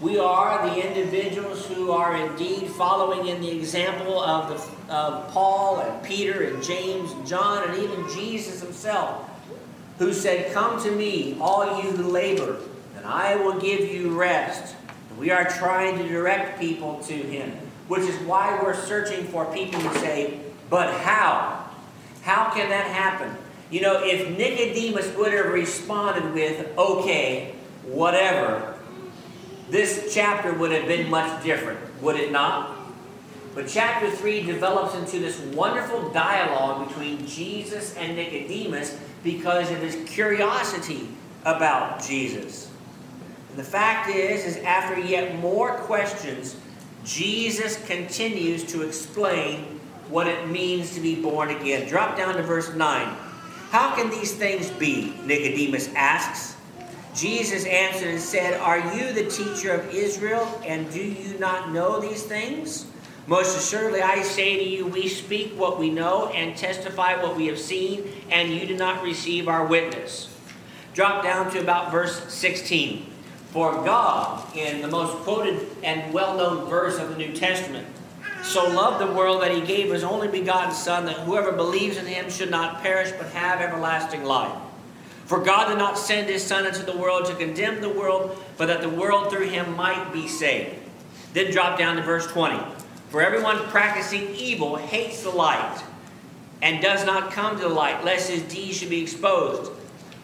We 0.00 0.18
are 0.18 0.66
the 0.66 0.88
individuals 0.88 1.66
who 1.66 1.90
are 1.90 2.16
indeed 2.16 2.68
following 2.68 3.26
in 3.26 3.42
the 3.42 3.50
example 3.50 4.18
of, 4.18 4.48
the, 4.48 4.94
of 4.94 5.28
Paul 5.32 5.80
and 5.80 6.02
Peter 6.02 6.44
and 6.44 6.62
James 6.62 7.12
and 7.12 7.26
John 7.26 7.68
and 7.68 7.82
even 7.82 8.08
Jesus 8.08 8.62
himself, 8.62 9.28
who 9.98 10.14
said, 10.14 10.54
Come 10.54 10.82
to 10.84 10.90
me, 10.90 11.36
all 11.38 11.82
you 11.82 11.90
who 11.90 12.10
labor, 12.10 12.60
and 12.96 13.04
I 13.04 13.36
will 13.36 13.60
give 13.60 13.80
you 13.80 14.18
rest. 14.18 14.74
We 15.18 15.30
are 15.30 15.46
trying 15.50 15.98
to 15.98 16.08
direct 16.08 16.58
people 16.58 16.98
to 17.00 17.14
him, 17.14 17.50
which 17.88 18.04
is 18.04 18.16
why 18.20 18.58
we're 18.62 18.74
searching 18.74 19.26
for 19.26 19.52
people 19.52 19.80
who 19.80 19.98
say, 19.98 20.40
But 20.70 20.94
how? 21.00 21.68
How 22.22 22.50
can 22.54 22.70
that 22.70 22.86
happen? 22.86 23.36
You 23.70 23.82
know, 23.82 24.02
if 24.02 24.36
Nicodemus 24.36 25.14
would 25.16 25.32
have 25.32 25.52
responded 25.52 26.32
with, 26.32 26.66
Okay, 26.78 27.54
whatever 27.84 28.76
this 29.70 30.12
chapter 30.14 30.52
would 30.54 30.72
have 30.72 30.86
been 30.86 31.10
much 31.10 31.42
different, 31.44 31.78
would 32.02 32.16
it 32.16 32.32
not? 32.32 32.76
But 33.54 33.68
chapter 33.68 34.10
3 34.10 34.44
develops 34.44 34.94
into 34.94 35.18
this 35.18 35.38
wonderful 35.40 36.10
dialogue 36.10 36.88
between 36.88 37.26
Jesus 37.26 37.94
and 37.96 38.16
Nicodemus 38.16 38.98
because 39.22 39.70
of 39.70 39.78
his 39.78 39.96
curiosity 40.08 41.08
about 41.44 42.02
Jesus. 42.02 42.70
And 43.50 43.58
the 43.58 43.64
fact 43.64 44.10
is, 44.10 44.44
is 44.44 44.56
after 44.64 44.98
yet 45.00 45.38
more 45.40 45.74
questions, 45.78 46.56
Jesus 47.04 47.84
continues 47.86 48.64
to 48.72 48.82
explain 48.82 49.80
what 50.08 50.26
it 50.26 50.48
means 50.48 50.94
to 50.94 51.00
be 51.00 51.20
born 51.20 51.50
again. 51.50 51.88
Drop 51.88 52.16
down 52.16 52.34
to 52.36 52.42
verse 52.42 52.72
9. 52.74 53.16
How 53.70 53.94
can 53.94 54.10
these 54.10 54.34
things 54.34 54.70
be? 54.70 55.14
Nicodemus 55.24 55.92
asks. 55.94 56.56
Jesus 57.14 57.66
answered 57.66 58.08
and 58.08 58.20
said, 58.20 58.58
Are 58.60 58.78
you 58.94 59.12
the 59.12 59.28
teacher 59.28 59.72
of 59.72 59.92
Israel, 59.92 60.60
and 60.64 60.90
do 60.90 61.02
you 61.02 61.38
not 61.38 61.70
know 61.72 62.00
these 62.00 62.22
things? 62.22 62.86
Most 63.26 63.58
assuredly, 63.58 64.00
I 64.00 64.22
say 64.22 64.56
to 64.56 64.64
you, 64.64 64.86
we 64.86 65.06
speak 65.06 65.52
what 65.52 65.78
we 65.78 65.90
know 65.90 66.28
and 66.28 66.56
testify 66.56 67.22
what 67.22 67.36
we 67.36 67.46
have 67.48 67.58
seen, 67.58 68.04
and 68.30 68.54
you 68.54 68.66
do 68.66 68.74
not 68.74 69.02
receive 69.02 69.48
our 69.48 69.66
witness. 69.66 70.34
Drop 70.94 71.22
down 71.22 71.50
to 71.50 71.60
about 71.60 71.92
verse 71.92 72.32
16. 72.32 73.04
For 73.50 73.72
God, 73.84 74.56
in 74.56 74.80
the 74.80 74.88
most 74.88 75.14
quoted 75.24 75.66
and 75.82 76.14
well 76.14 76.38
known 76.38 76.70
verse 76.70 76.98
of 76.98 77.10
the 77.10 77.16
New 77.16 77.34
Testament, 77.34 77.86
so 78.42 78.68
loved 78.68 79.00
the 79.00 79.12
world 79.12 79.42
that 79.42 79.50
he 79.50 79.60
gave 79.60 79.92
his 79.92 80.04
only 80.04 80.28
begotten 80.28 80.72
Son, 80.72 81.06
that 81.06 81.18
whoever 81.18 81.52
believes 81.52 81.96
in 81.96 82.06
him 82.06 82.30
should 82.30 82.50
not 82.50 82.82
perish 82.82 83.12
but 83.12 83.28
have 83.32 83.60
everlasting 83.60 84.24
life. 84.24 84.56
For 85.26 85.40
God 85.40 85.68
did 85.68 85.78
not 85.78 85.98
send 85.98 86.28
his 86.28 86.42
Son 86.42 86.66
into 86.66 86.82
the 86.82 86.96
world 86.96 87.26
to 87.26 87.34
condemn 87.34 87.80
the 87.80 87.88
world, 87.88 88.42
but 88.56 88.66
that 88.66 88.80
the 88.80 88.88
world 88.88 89.30
through 89.30 89.48
him 89.48 89.76
might 89.76 90.12
be 90.12 90.26
saved. 90.26 90.74
Then 91.34 91.52
drop 91.52 91.78
down 91.78 91.96
to 91.96 92.02
verse 92.02 92.26
20. 92.28 92.58
For 93.10 93.20
everyone 93.20 93.58
practicing 93.68 94.34
evil 94.34 94.76
hates 94.76 95.22
the 95.22 95.30
light 95.30 95.82
and 96.62 96.82
does 96.82 97.04
not 97.04 97.30
come 97.30 97.56
to 97.56 97.62
the 97.62 97.68
light, 97.68 98.04
lest 98.04 98.30
his 98.30 98.42
deeds 98.42 98.78
should 98.78 98.90
be 98.90 99.02
exposed. 99.02 99.70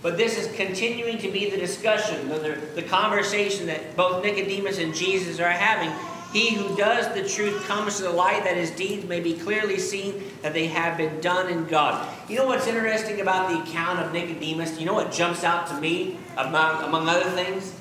But 0.03 0.17
this 0.17 0.39
is 0.39 0.55
continuing 0.55 1.19
to 1.19 1.31
be 1.31 1.49
the 1.49 1.57
discussion, 1.57 2.29
the, 2.29 2.59
the 2.75 2.83
conversation 2.83 3.67
that 3.67 3.97
both 3.97 4.23
Nicodemus 4.23 4.79
and 4.79 4.95
Jesus 4.95 5.41
are 5.41 5.51
having. 5.51 5.91
He 6.35 6.53
who 6.53 6.77
does 6.77 7.15
the 7.15 7.27
truth 7.27 7.65
comes 7.65 7.99
to 7.99 8.03
the 8.03 8.11
light 8.11 8.43
that 8.43 8.57
his 8.57 8.73
deeds 8.73 9.07
may 9.07 9.21
be 9.21 9.35
clearly 9.35 9.79
seen 9.79 10.25
that 10.43 10.53
they 10.53 10.67
have 10.67 10.99
been 10.99 11.21
done 11.21 11.49
in 11.49 11.65
God. 11.67 12.13
You 12.29 12.39
know 12.39 12.47
what's 12.47 12.67
interesting 12.67 13.21
about 13.21 13.51
the 13.51 13.63
account 13.63 14.01
of 14.01 14.13
Nicodemus? 14.13 14.81
You 14.81 14.85
know 14.85 14.95
what 14.95 15.13
jumps 15.13 15.45
out 15.45 15.69
to 15.69 15.81
me, 15.81 16.19
among, 16.37 16.83
among 16.83 17.09
other 17.09 17.31
things? 17.31 17.73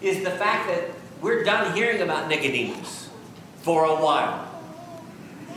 Is 0.00 0.24
the 0.24 0.30
fact 0.30 0.68
that 0.68 0.90
we're 1.20 1.44
done 1.44 1.74
hearing 1.74 2.00
about 2.00 2.28
Nicodemus 2.28 3.10
for 3.58 3.84
a 3.84 3.94
while. 3.94 4.48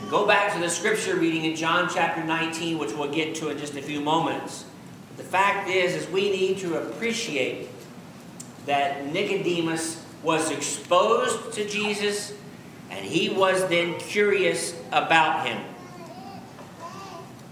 Go 0.10 0.26
back 0.26 0.54
to 0.54 0.60
the 0.60 0.70
scripture 0.70 1.16
reading 1.16 1.46
in 1.46 1.56
John 1.56 1.90
chapter 1.94 2.24
19, 2.24 2.78
which 2.78 2.92
we'll 2.94 3.12
get 3.12 3.36
to 3.36 3.50
in 3.50 3.58
just 3.58 3.76
a 3.76 3.82
few 3.82 4.02
moments. 4.02 4.66
The 5.18 5.24
fact 5.24 5.70
is, 5.70 5.94
is 5.94 6.10
we 6.10 6.32
need 6.32 6.58
to 6.58 6.78
appreciate 6.78 7.70
that 8.66 9.06
Nicodemus 9.06 9.99
was 10.24 10.52
exposed 10.52 11.54
to 11.54 11.68
Jesus 11.68 12.34
and 12.90 13.06
he 13.06 13.30
was 13.30 13.68
then 13.70 14.00
curious 14.00 14.76
about 14.92 15.48
him. 15.48 15.64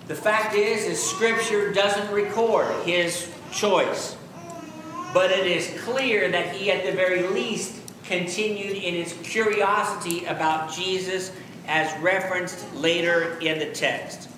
The 0.07 0.15
fact 0.15 0.55
is, 0.55 0.85
is 0.85 1.03
Scripture 1.03 1.73
doesn't 1.73 2.11
record 2.13 2.73
his 2.85 3.31
choice, 3.51 4.15
but 5.13 5.31
it 5.31 5.45
is 5.45 5.81
clear 5.81 6.29
that 6.31 6.55
he, 6.55 6.71
at 6.71 6.85
the 6.85 6.93
very 6.93 7.27
least, 7.27 7.81
continued 8.03 8.77
in 8.77 8.93
his 8.93 9.13
curiosity 9.23 10.25
about 10.25 10.73
Jesus, 10.73 11.31
as 11.67 12.01
referenced 12.01 12.73
later 12.73 13.37
in 13.39 13.59
the 13.59 13.65
text. 13.71 14.29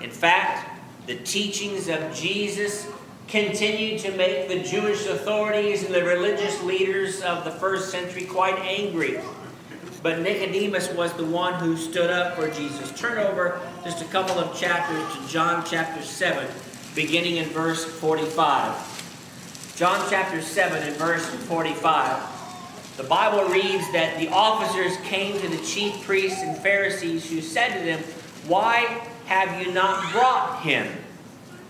In 0.00 0.10
fact, 0.10 0.80
the 1.06 1.16
teachings 1.16 1.88
of 1.88 2.14
Jesus 2.14 2.86
continued 3.32 3.98
to 3.98 4.14
make 4.14 4.46
the 4.46 4.58
Jewish 4.58 5.06
authorities 5.06 5.82
and 5.84 5.94
the 5.94 6.04
religious 6.04 6.62
leaders 6.62 7.22
of 7.22 7.44
the 7.44 7.50
first 7.50 7.90
century 7.90 8.26
quite 8.26 8.58
angry. 8.58 9.18
But 10.02 10.18
Nicodemus 10.18 10.92
was 10.92 11.14
the 11.14 11.24
one 11.24 11.54
who 11.54 11.78
stood 11.78 12.10
up 12.10 12.36
for 12.36 12.50
Jesus. 12.50 12.92
Turn 12.92 13.16
over 13.16 13.58
just 13.84 14.02
a 14.02 14.04
couple 14.08 14.38
of 14.38 14.54
chapters 14.60 15.16
to 15.16 15.32
John 15.32 15.64
chapter 15.64 16.02
7, 16.02 16.46
beginning 16.94 17.36
in 17.36 17.48
verse 17.48 17.86
45. 17.86 19.72
John 19.76 20.06
chapter 20.10 20.42
7 20.42 20.82
and 20.82 20.94
verse 20.96 21.24
45. 21.24 22.96
The 22.98 23.04
Bible 23.04 23.48
reads 23.48 23.90
that 23.92 24.18
the 24.18 24.28
officers 24.28 24.98
came 25.04 25.40
to 25.40 25.48
the 25.48 25.64
chief 25.64 26.04
priests 26.04 26.42
and 26.42 26.54
Pharisees 26.58 27.30
who 27.30 27.40
said 27.40 27.78
to 27.78 27.82
them, 27.82 28.00
Why 28.46 29.08
have 29.24 29.66
you 29.66 29.72
not 29.72 30.12
brought 30.12 30.60
him? 30.60 31.01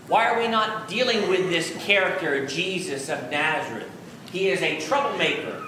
Why 0.07 0.27
are 0.29 0.39
we 0.39 0.47
not 0.47 0.87
dealing 0.87 1.29
with 1.29 1.49
this 1.49 1.75
character, 1.83 2.45
Jesus 2.45 3.09
of 3.09 3.29
Nazareth? 3.31 3.89
He 4.31 4.49
is 4.49 4.61
a 4.61 4.79
troublemaker. 4.81 5.61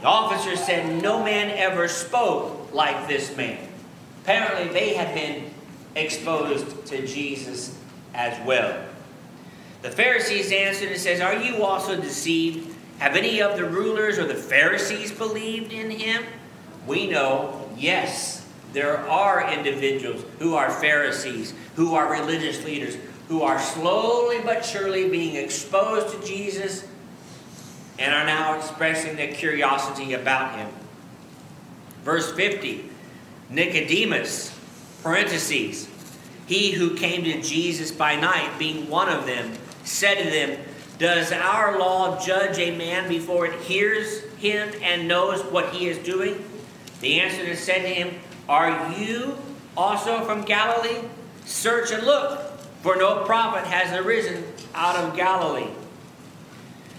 The 0.00 0.06
officer 0.06 0.56
said, 0.56 1.02
No 1.02 1.24
man 1.24 1.50
ever 1.50 1.88
spoke 1.88 2.72
like 2.72 3.08
this 3.08 3.36
man. 3.36 3.58
Apparently, 4.22 4.68
they 4.68 4.94
had 4.94 5.14
been 5.14 5.50
exposed 5.96 6.86
to 6.86 7.06
Jesus 7.06 7.76
as 8.14 8.46
well. 8.46 8.84
The 9.82 9.90
Pharisees 9.90 10.52
answered 10.52 10.90
and 10.90 11.00
says, 11.00 11.20
Are 11.20 11.42
you 11.42 11.64
also 11.64 12.00
deceived? 12.00 12.76
Have 12.98 13.16
any 13.16 13.40
of 13.40 13.56
the 13.56 13.64
rulers 13.64 14.18
or 14.18 14.26
the 14.26 14.34
Pharisees 14.34 15.10
believed 15.10 15.72
in 15.72 15.90
him? 15.90 16.22
We 16.86 17.08
know, 17.08 17.70
yes, 17.76 18.39
there 18.72 18.98
are 19.08 19.52
individuals 19.52 20.24
who 20.38 20.54
are 20.54 20.70
Pharisees, 20.70 21.54
who 21.76 21.94
are 21.94 22.10
religious 22.10 22.64
leaders, 22.64 22.96
who 23.28 23.42
are 23.42 23.60
slowly 23.60 24.40
but 24.44 24.64
surely 24.64 25.08
being 25.08 25.36
exposed 25.36 26.14
to 26.14 26.26
Jesus 26.26 26.86
and 27.98 28.14
are 28.14 28.24
now 28.24 28.58
expressing 28.58 29.16
their 29.16 29.32
curiosity 29.32 30.14
about 30.14 30.58
him. 30.58 30.68
Verse 32.02 32.32
50 32.32 32.86
Nicodemus, 33.50 34.56
parentheses, 35.02 35.88
he 36.46 36.72
who 36.72 36.94
came 36.96 37.24
to 37.24 37.40
Jesus 37.42 37.90
by 37.90 38.16
night, 38.16 38.58
being 38.58 38.88
one 38.88 39.08
of 39.08 39.26
them, 39.26 39.52
said 39.84 40.22
to 40.22 40.30
them, 40.30 40.60
Does 40.98 41.32
our 41.32 41.78
law 41.78 42.24
judge 42.24 42.58
a 42.58 42.76
man 42.76 43.08
before 43.08 43.46
it 43.46 43.60
hears 43.60 44.22
him 44.38 44.72
and 44.82 45.08
knows 45.08 45.42
what 45.44 45.72
he 45.74 45.88
is 45.88 45.98
doing? 45.98 46.44
The 47.00 47.20
answer 47.20 47.42
is 47.42 47.60
said 47.60 47.82
to 47.82 47.88
him, 47.88 48.20
are 48.50 48.92
you 48.98 49.38
also 49.76 50.24
from 50.24 50.42
Galilee? 50.42 51.08
Search 51.44 51.92
and 51.92 52.02
look, 52.02 52.42
for 52.82 52.96
no 52.96 53.22
prophet 53.24 53.64
has 53.64 53.96
arisen 54.04 54.44
out 54.74 54.96
of 54.96 55.16
Galilee. 55.16 55.70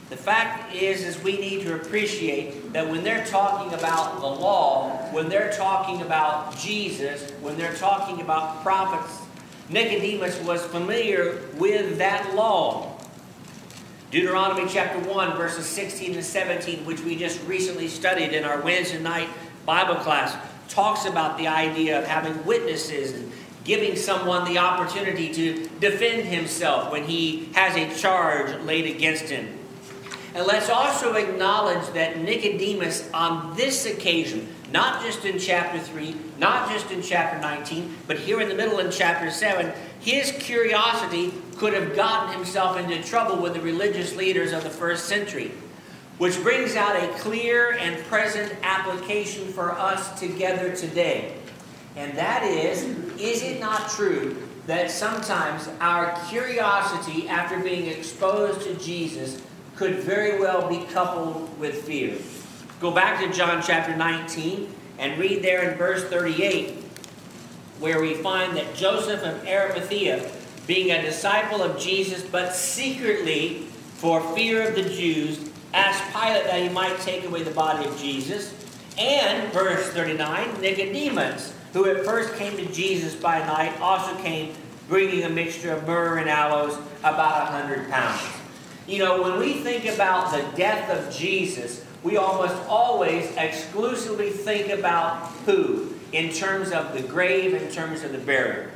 The 0.10 0.16
fact 0.16 0.74
is, 0.74 1.04
is 1.04 1.22
we 1.22 1.38
need 1.38 1.64
to 1.64 1.76
appreciate 1.76 2.72
that 2.72 2.90
when 2.90 3.04
they're 3.04 3.26
talking 3.26 3.74
about 3.74 4.22
the 4.22 4.28
law, 4.28 4.92
when 5.12 5.28
they're 5.28 5.52
talking 5.52 6.02
about 6.02 6.58
Jesus, 6.58 7.32
when 7.42 7.58
they're 7.58 7.76
talking 7.76 8.22
about 8.22 8.64
prophets, 8.64 9.20
Nicodemus 9.68 10.40
was 10.44 10.66
familiar 10.66 11.42
with 11.58 11.98
that 11.98 12.34
law. 12.34 12.98
Deuteronomy 14.10 14.70
chapter 14.70 15.00
1, 15.00 15.36
verses 15.36 15.66
16 15.66 16.16
and 16.16 16.24
17, 16.24 16.86
which 16.86 17.02
we 17.02 17.18
just 17.18 17.46
recently 17.46 17.90
studied 17.90 18.32
in 18.32 18.46
our 18.46 18.62
Wednesday 18.62 19.02
night 19.02 19.28
Bible 19.66 19.96
class, 19.96 20.36
talks 20.72 21.06
about 21.06 21.38
the 21.38 21.48
idea 21.48 22.00
of 22.00 22.06
having 22.06 22.46
witnesses 22.46 23.12
and 23.14 23.32
giving 23.64 23.96
someone 23.96 24.46
the 24.46 24.58
opportunity 24.58 25.32
to 25.34 25.68
defend 25.80 26.28
himself 26.28 26.92
when 26.92 27.04
he 27.04 27.50
has 27.54 27.76
a 27.76 28.00
charge 28.00 28.60
laid 28.64 28.96
against 28.96 29.26
him. 29.26 29.60
And 30.34 30.48
let's 30.48 30.70
also 30.70 31.14
acknowledge 31.16 31.86
that 31.94 32.20
Nicodemus, 32.20 33.10
on 33.14 33.56
this 33.56 33.86
occasion, 33.86 34.48
not 34.72 35.04
just 35.04 35.26
in 35.26 35.38
chapter 35.38 35.78
3, 35.78 36.16
not 36.40 36.70
just 36.72 36.90
in 36.90 37.02
chapter 37.02 37.38
19, 37.40 37.98
but 38.08 38.18
here 38.18 38.40
in 38.40 38.48
the 38.48 38.56
middle 38.56 38.80
in 38.80 38.90
chapter 38.90 39.30
7, 39.30 39.74
his 40.00 40.32
curiosity 40.32 41.34
could 41.58 41.74
have 41.74 41.96
gotten 41.96 42.34
himself 42.34 42.78
into 42.78 43.04
trouble 43.04 43.42
with 43.42 43.54
the 43.54 43.62
religious 43.62 44.16
leaders 44.16 44.54
of 44.54 44.64
the 44.64 44.70
first 44.70 45.06
century. 45.06 45.52
Which 46.22 46.44
brings 46.44 46.76
out 46.76 46.96
a 46.96 47.08
clear 47.14 47.72
and 47.80 48.06
present 48.06 48.54
application 48.62 49.48
for 49.48 49.72
us 49.72 50.20
together 50.20 50.76
today. 50.76 51.34
And 51.96 52.16
that 52.16 52.44
is 52.44 52.84
is 53.20 53.42
it 53.42 53.60
not 53.60 53.90
true 53.90 54.38
that 54.68 54.92
sometimes 54.92 55.68
our 55.80 56.16
curiosity 56.30 57.28
after 57.28 57.58
being 57.58 57.88
exposed 57.88 58.62
to 58.68 58.76
Jesus 58.76 59.42
could 59.76 59.96
very 59.96 60.40
well 60.40 60.70
be 60.70 60.86
coupled 60.94 61.60
with 61.60 61.86
fear? 61.86 62.16
Go 62.80 62.92
back 62.92 63.20
to 63.22 63.36
John 63.36 63.64
chapter 63.64 63.96
19 63.96 64.72
and 65.00 65.20
read 65.20 65.42
there 65.42 65.72
in 65.72 65.76
verse 65.76 66.04
38 66.04 66.84
where 67.80 68.00
we 68.00 68.14
find 68.14 68.56
that 68.58 68.76
Joseph 68.76 69.24
of 69.24 69.48
Arimathea, 69.48 70.30
being 70.68 70.92
a 70.92 71.02
disciple 71.02 71.64
of 71.64 71.80
Jesus, 71.80 72.22
but 72.22 72.54
secretly 72.54 73.66
for 73.96 74.22
fear 74.36 74.70
of 74.70 74.76
the 74.76 74.88
Jews, 74.88 75.51
asked 75.74 76.04
Pilate 76.14 76.46
that 76.46 76.62
he 76.62 76.70
might 76.70 77.00
take 77.00 77.24
away 77.26 77.44
the 77.44 77.52
body 77.52 77.88
of 77.88 77.98
Jesus. 78.00 78.54
And, 78.98 79.52
verse 79.54 79.88
39, 79.90 80.62
Nicodemus, 80.62 81.54
who 81.74 81.86
at 81.90 82.06
first 82.06 82.36
came 82.36 82.58
to 82.58 82.66
Jesus 82.74 83.16
by 83.16 83.40
night, 83.40 83.80
also 83.80 84.16
came 84.22 84.54
bringing 84.88 85.24
a 85.24 85.30
mixture 85.30 85.72
of 85.72 85.88
myrrh 85.88 86.18
and 86.18 86.30
aloes, 86.30 86.78
about 87.00 87.44
a 87.44 87.46
hundred 87.46 87.90
pounds. 87.90 88.22
You 88.88 89.00
know, 89.00 89.22
when 89.22 89.40
we 89.40 89.54
think 89.54 89.86
about 89.86 90.32
the 90.32 90.58
death 90.58 90.90
of 90.90 91.16
Jesus, 91.16 91.86
we 92.04 92.18
almost 92.18 92.56
always 92.68 93.34
exclusively 93.38 94.32
think 94.32 94.70
about 94.70 95.28
who? 95.46 95.94
In 96.12 96.34
terms 96.34 96.72
of 96.72 96.94
the 96.94 97.02
grave, 97.02 97.54
in 97.54 97.72
terms 97.72 98.04
of 98.04 98.12
the 98.12 98.18
burial. 98.18 98.70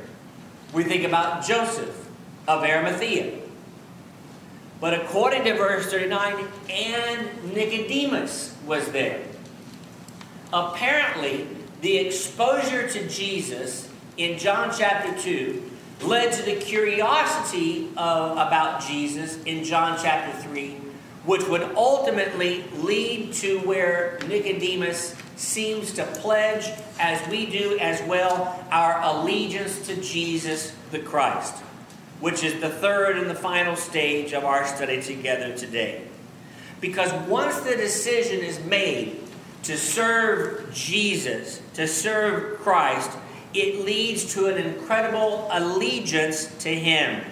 We 0.72 0.84
think 0.84 1.04
about 1.04 1.44
Joseph 1.44 2.08
of 2.48 2.62
Arimathea. 2.62 3.40
But 4.80 4.94
according 4.94 5.44
to 5.44 5.54
verse 5.54 5.90
39, 5.90 6.46
and 6.70 7.54
Nicodemus 7.54 8.54
was 8.66 8.90
there. 8.90 9.22
Apparently, 10.52 11.46
the 11.80 11.96
exposure 11.98 12.88
to 12.88 13.08
Jesus 13.08 13.88
in 14.16 14.38
John 14.38 14.72
chapter 14.76 15.18
2 15.20 15.70
led 16.02 16.32
to 16.32 16.42
the 16.42 16.56
curiosity 16.56 17.88
of, 17.96 18.32
about 18.32 18.82
Jesus 18.82 19.42
in 19.44 19.64
John 19.64 19.98
chapter 20.00 20.38
3, 20.42 20.72
which 21.24 21.46
would 21.48 21.62
ultimately 21.74 22.64
lead 22.76 23.32
to 23.34 23.58
where 23.60 24.18
Nicodemus 24.28 25.16
seems 25.36 25.92
to 25.94 26.04
pledge, 26.04 26.70
as 26.98 27.26
we 27.28 27.46
do 27.46 27.78
as 27.78 28.02
well, 28.08 28.64
our 28.70 29.02
allegiance 29.02 29.86
to 29.86 29.96
Jesus 30.02 30.74
the 30.90 30.98
Christ 30.98 31.62
which 32.20 32.42
is 32.42 32.60
the 32.60 32.68
third 32.68 33.18
and 33.18 33.28
the 33.28 33.34
final 33.34 33.76
stage 33.76 34.32
of 34.32 34.44
our 34.44 34.66
study 34.66 35.02
together 35.02 35.56
today. 35.56 36.02
Because 36.80 37.12
once 37.28 37.60
the 37.60 37.76
decision 37.76 38.40
is 38.40 38.60
made 38.60 39.20
to 39.64 39.76
serve 39.76 40.72
Jesus, 40.72 41.60
to 41.74 41.86
serve 41.88 42.58
Christ, 42.58 43.10
it 43.54 43.84
leads 43.84 44.34
to 44.34 44.46
an 44.46 44.58
incredible 44.58 45.48
allegiance 45.50 46.46
to 46.58 46.74
Him. 46.74 47.22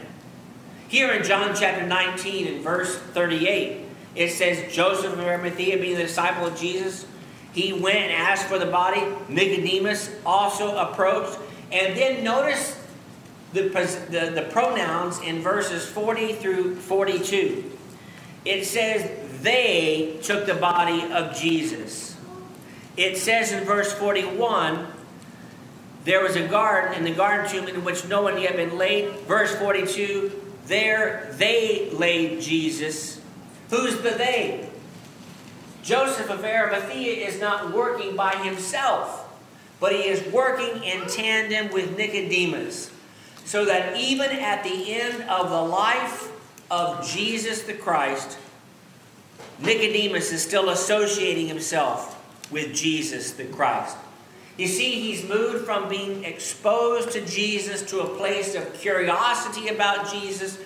Here 0.88 1.12
in 1.12 1.24
John 1.24 1.54
chapter 1.54 1.86
19 1.86 2.46
and 2.46 2.62
verse 2.62 2.96
38, 2.96 3.80
it 4.14 4.30
says, 4.30 4.72
Joseph 4.72 5.12
of 5.12 5.20
Arimathea, 5.20 5.78
being 5.78 5.96
the 5.96 6.04
disciple 6.04 6.46
of 6.46 6.58
Jesus, 6.58 7.06
he 7.52 7.72
went 7.72 7.96
and 7.96 8.12
asked 8.12 8.46
for 8.46 8.58
the 8.58 8.66
body. 8.66 9.02
Nicodemus 9.28 10.10
also 10.24 10.76
approached. 10.76 11.38
And 11.72 11.96
then 11.96 12.24
notice 12.24 12.83
the, 13.54 13.62
the, 14.10 14.32
the 14.34 14.48
pronouns 14.50 15.20
in 15.20 15.40
verses 15.40 15.86
40 15.86 16.34
through 16.34 16.76
42. 16.76 17.70
It 18.44 18.66
says, 18.66 19.10
they 19.42 20.18
took 20.22 20.46
the 20.46 20.54
body 20.54 21.10
of 21.12 21.36
Jesus. 21.36 22.16
It 22.96 23.16
says 23.16 23.52
in 23.52 23.64
verse 23.64 23.92
41, 23.92 24.86
there 26.04 26.22
was 26.22 26.36
a 26.36 26.46
garden 26.46 26.98
in 26.98 27.04
the 27.04 27.12
garden 27.12 27.50
tomb 27.50 27.68
in 27.68 27.84
which 27.84 28.06
no 28.06 28.22
one 28.22 28.40
yet 28.40 28.56
been 28.56 28.76
laid. 28.76 29.10
Verse 29.20 29.54
42, 29.54 30.42
there 30.66 31.30
they 31.38 31.90
laid 31.90 32.40
Jesus. 32.42 33.20
Who's 33.70 33.96
the 33.98 34.10
they? 34.10 34.68
Joseph 35.82 36.30
of 36.30 36.44
Arimathea 36.44 37.26
is 37.26 37.40
not 37.40 37.72
working 37.72 38.16
by 38.16 38.34
himself, 38.36 39.28
but 39.80 39.92
he 39.92 40.08
is 40.08 40.32
working 40.32 40.82
in 40.82 41.06
tandem 41.06 41.70
with 41.72 41.96
Nicodemus. 41.96 42.90
So 43.44 43.64
that 43.64 43.96
even 43.96 44.30
at 44.30 44.64
the 44.64 44.92
end 44.92 45.22
of 45.28 45.50
the 45.50 45.62
life 45.62 46.32
of 46.70 47.06
Jesus 47.06 47.62
the 47.62 47.74
Christ, 47.74 48.38
Nicodemus 49.60 50.32
is 50.32 50.42
still 50.42 50.70
associating 50.70 51.46
himself 51.46 52.20
with 52.50 52.74
Jesus 52.74 53.32
the 53.32 53.44
Christ. 53.44 53.96
You 54.56 54.68
see, 54.68 55.00
he's 55.00 55.28
moved 55.28 55.64
from 55.64 55.88
being 55.88 56.24
exposed 56.24 57.10
to 57.12 57.24
Jesus 57.24 57.82
to 57.90 58.00
a 58.00 58.16
place 58.16 58.54
of 58.54 58.72
curiosity 58.74 59.68
about 59.68 60.12
Jesus 60.12 60.58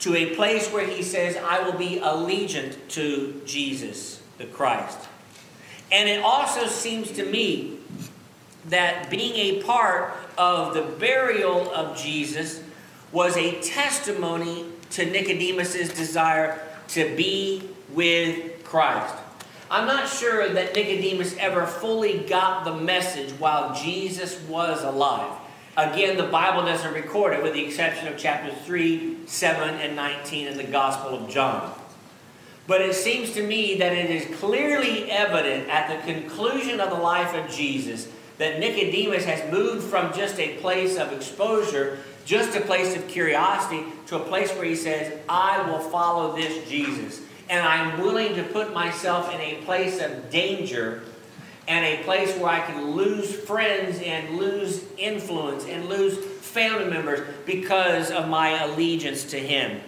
to 0.00 0.14
a 0.16 0.34
place 0.34 0.70
where 0.70 0.86
he 0.86 1.02
says, 1.02 1.36
I 1.36 1.60
will 1.60 1.78
be 1.78 1.98
allegiant 1.98 2.76
to 2.90 3.40
Jesus 3.44 4.22
the 4.38 4.46
Christ. 4.46 4.98
And 5.92 6.08
it 6.08 6.22
also 6.22 6.66
seems 6.66 7.10
to 7.12 7.24
me 7.24 7.73
that 8.68 9.10
being 9.10 9.34
a 9.34 9.62
part 9.62 10.14
of 10.38 10.74
the 10.74 10.82
burial 10.82 11.72
of 11.72 11.96
Jesus 11.96 12.62
was 13.12 13.36
a 13.36 13.60
testimony 13.60 14.64
to 14.90 15.04
Nicodemus's 15.04 15.92
desire 15.92 16.60
to 16.88 17.14
be 17.16 17.62
with 17.90 18.64
Christ. 18.64 19.14
I'm 19.70 19.86
not 19.86 20.08
sure 20.08 20.48
that 20.48 20.74
Nicodemus 20.74 21.36
ever 21.38 21.66
fully 21.66 22.18
got 22.20 22.64
the 22.64 22.74
message 22.74 23.30
while 23.32 23.74
Jesus 23.74 24.40
was 24.42 24.82
alive. 24.84 25.38
Again, 25.76 26.16
the 26.16 26.24
Bible 26.24 26.64
doesn't 26.64 26.94
record 26.94 27.32
it, 27.34 27.42
with 27.42 27.54
the 27.54 27.64
exception 27.64 28.06
of 28.06 28.16
chapters 28.16 28.54
3, 28.64 29.26
7, 29.26 29.74
and 29.80 29.96
19 29.96 30.46
in 30.46 30.56
the 30.56 30.64
Gospel 30.64 31.18
of 31.18 31.28
John. 31.28 31.72
But 32.66 32.80
it 32.80 32.94
seems 32.94 33.32
to 33.32 33.42
me 33.42 33.76
that 33.78 33.92
it 33.92 34.10
is 34.10 34.38
clearly 34.38 35.10
evident 35.10 35.68
at 35.68 35.88
the 35.88 36.12
conclusion 36.12 36.80
of 36.80 36.90
the 36.90 36.96
life 36.96 37.34
of 37.34 37.50
Jesus 37.50 38.08
that 38.38 38.58
Nicodemus 38.58 39.24
has 39.24 39.50
moved 39.52 39.84
from 39.84 40.12
just 40.12 40.38
a 40.38 40.56
place 40.58 40.96
of 40.96 41.12
exposure, 41.12 41.98
just 42.24 42.56
a 42.56 42.60
place 42.60 42.96
of 42.96 43.06
curiosity, 43.06 43.84
to 44.06 44.16
a 44.16 44.20
place 44.20 44.50
where 44.52 44.64
he 44.64 44.76
says, 44.76 45.18
I 45.28 45.70
will 45.70 45.78
follow 45.78 46.34
this 46.34 46.68
Jesus 46.68 47.20
and 47.48 47.66
I'm 47.66 48.00
willing 48.00 48.34
to 48.36 48.42
put 48.42 48.72
myself 48.72 49.32
in 49.32 49.40
a 49.40 49.62
place 49.64 50.00
of 50.00 50.30
danger 50.30 51.02
and 51.66 51.84
a 51.84 52.02
place 52.04 52.36
where 52.36 52.50
I 52.50 52.60
can 52.60 52.92
lose 52.92 53.34
friends 53.34 54.00
and 54.00 54.38
lose 54.38 54.84
influence 54.98 55.64
and 55.64 55.88
lose 55.88 56.18
family 56.18 56.90
members 56.90 57.26
because 57.46 58.10
of 58.10 58.28
my 58.28 58.62
allegiance 58.62 59.24
to 59.24 59.38
Him. 59.38 59.80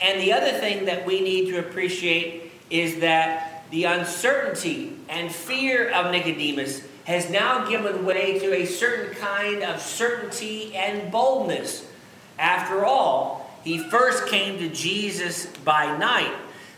And 0.00 0.20
the 0.20 0.32
other 0.32 0.52
thing 0.52 0.84
that 0.84 1.04
we 1.06 1.20
need 1.20 1.50
to 1.50 1.58
appreciate 1.58 2.52
is 2.70 3.00
that 3.00 3.64
the 3.70 3.84
uncertainty 3.84 4.96
and 5.08 5.32
fear 5.32 5.90
of 5.90 6.12
Nicodemus 6.12 6.82
has 7.08 7.30
now 7.30 7.66
given 7.66 8.04
way 8.04 8.38
to 8.38 8.52
a 8.52 8.66
certain 8.66 9.14
kind 9.14 9.62
of 9.62 9.80
certainty 9.80 10.76
and 10.76 11.10
boldness. 11.10 11.90
After 12.38 12.84
all, 12.84 13.50
he 13.64 13.78
first 13.78 14.26
came 14.26 14.58
to 14.58 14.68
Jesus 14.68 15.46
by 15.64 15.96
night. 15.96 16.34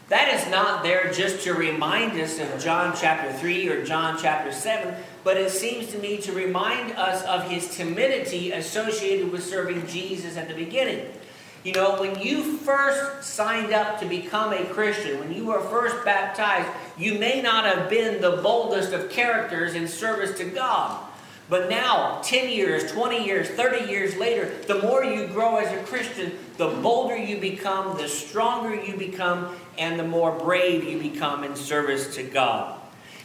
That 0.09 0.33
is 0.33 0.49
not 0.49 0.85
there 0.85 1.13
just 1.13 1.43
to 1.45 1.55
remind 1.55 2.13
us 2.21 2.39
of 2.39 2.63
John 2.63 2.95
chapter 2.97 3.33
3 3.33 3.69
or 3.71 3.85
John 3.85 4.19
chapter 4.23 4.53
7, 4.53 4.95
but 5.25 5.37
it 5.37 5.51
seems 5.51 5.89
to 5.89 5.99
me 5.99 6.19
to 6.19 6.31
remind 6.33 6.93
us 6.93 7.25
of 7.25 7.51
his 7.51 7.77
timidity 7.77 8.53
associated 8.53 9.33
with 9.33 9.43
serving 9.43 9.85
Jesus 9.89 10.37
at 10.37 10.47
the 10.47 10.55
beginning. 10.55 11.07
You 11.65 11.73
know, 11.73 12.01
when 12.01 12.19
you 12.21 12.57
first 12.59 13.25
signed 13.25 13.75
up 13.75 13.99
to 14.01 14.07
become 14.07 14.53
a 14.53 14.65
Christian, 14.67 15.19
when 15.19 15.35
you 15.35 15.47
were 15.47 15.61
first 15.61 16.05
baptized, 16.05 16.69
you 17.01 17.19
may 17.19 17.41
not 17.41 17.65
have 17.65 17.89
been 17.89 18.21
the 18.21 18.37
boldest 18.43 18.93
of 18.93 19.11
characters 19.11 19.75
in 19.75 19.89
service 19.89 20.37
to 20.39 20.45
God. 20.45 21.07
But 21.49 21.69
now, 21.69 22.21
10 22.23 22.49
years, 22.49 22.93
20 22.93 23.25
years, 23.25 23.49
30 23.49 23.91
years 23.91 24.17
later, 24.17 24.49
the 24.69 24.81
more 24.83 25.03
you 25.03 25.27
grow 25.27 25.57
as 25.57 25.73
a 25.73 25.83
Christian, 25.85 26.33
the 26.59 26.69
bolder 26.69 27.17
you 27.17 27.39
become, 27.39 27.97
the 27.97 28.07
stronger 28.07 28.75
you 28.75 28.97
become, 28.97 29.57
and 29.77 29.99
the 29.99 30.05
more 30.05 30.31
brave 30.39 30.85
you 30.85 31.01
become 31.01 31.43
in 31.43 31.57
service 31.57 32.15
to 32.15 32.23
God. 32.23 32.79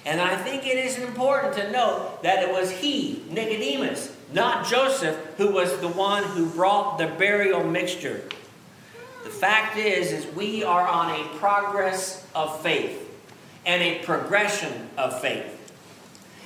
And 0.06 0.20
I 0.20 0.36
think 0.38 0.66
it 0.66 0.78
is 0.78 0.98
important 0.98 1.54
to 1.56 1.72
note 1.72 2.24
that 2.24 2.42
it 2.42 2.52
was 2.52 2.72
he, 2.72 3.24
Nicodemus, 3.30 4.16
not 4.34 4.66
Joseph, 4.66 5.18
who 5.38 5.52
was 5.52 5.78
the 5.80 5.88
one 5.88 6.24
who 6.24 6.48
brought 6.48 6.98
the 6.98 7.08
burial 7.08 7.64
mixture. 7.64 8.24
The 9.24 9.30
fact 9.30 9.78
is, 9.78 10.12
is 10.12 10.36
we 10.36 10.64
are 10.64 10.88
on 10.88 11.12
a 11.12 11.28
progress 11.38 12.26
of 12.34 12.62
faith 12.62 13.05
and 13.66 13.82
a 13.82 14.00
progression 14.04 14.90
of 14.98 15.20
faith. 15.22 15.52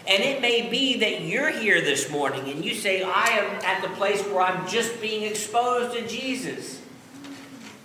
And 0.08 0.24
it 0.24 0.42
may 0.42 0.70
be 0.70 0.98
that 1.00 1.22
you're 1.22 1.52
here 1.52 1.82
this 1.82 2.10
morning 2.10 2.50
and 2.50 2.66
you 2.66 2.74
say, 2.74 3.04
I 3.04 3.28
am 3.28 3.64
at 3.64 3.82
the 3.82 3.90
place 3.90 4.24
where 4.24 4.42
I'm 4.42 4.68
just 4.68 5.00
being 5.02 5.24
exposed 5.24 5.96
to 5.96 6.08
Jesus. 6.08 6.82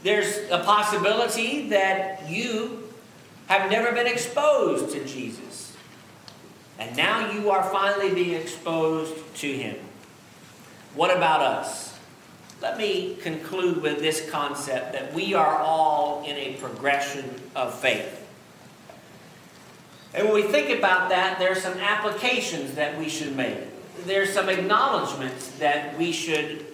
There's 0.02 0.50
a 0.50 0.58
possibility 0.64 1.68
that 1.70 2.28
you 2.28 2.84
have 3.46 3.70
never 3.70 3.92
been 3.92 4.06
exposed 4.06 4.94
to 4.94 5.04
Jesus. 5.04 5.76
And 6.78 6.96
now 6.96 7.30
you 7.32 7.50
are 7.50 7.62
finally 7.70 8.14
being 8.14 8.40
exposed 8.40 9.14
to 9.36 9.46
Him. 9.46 9.76
What 10.94 11.14
about 11.14 11.40
us? 11.40 11.98
Let 12.62 12.78
me 12.78 13.16
conclude 13.16 13.82
with 13.82 13.98
this 13.98 14.30
concept 14.30 14.92
that 14.94 15.12
we 15.12 15.34
are 15.34 15.58
all 15.58 16.24
in 16.24 16.36
a 16.36 16.54
progression 16.54 17.28
of 17.54 17.78
faith. 17.78 18.23
And 20.14 20.28
when 20.28 20.34
we 20.34 20.42
think 20.42 20.70
about 20.70 21.08
that, 21.10 21.38
there 21.38 21.50
are 21.50 21.56
some 21.56 21.76
applications 21.78 22.74
that 22.74 22.96
we 22.96 23.08
should 23.08 23.36
make. 23.36 23.58
There's 24.06 24.32
some 24.32 24.48
acknowledgments 24.48 25.50
that 25.58 25.98
we 25.98 26.12
should 26.12 26.64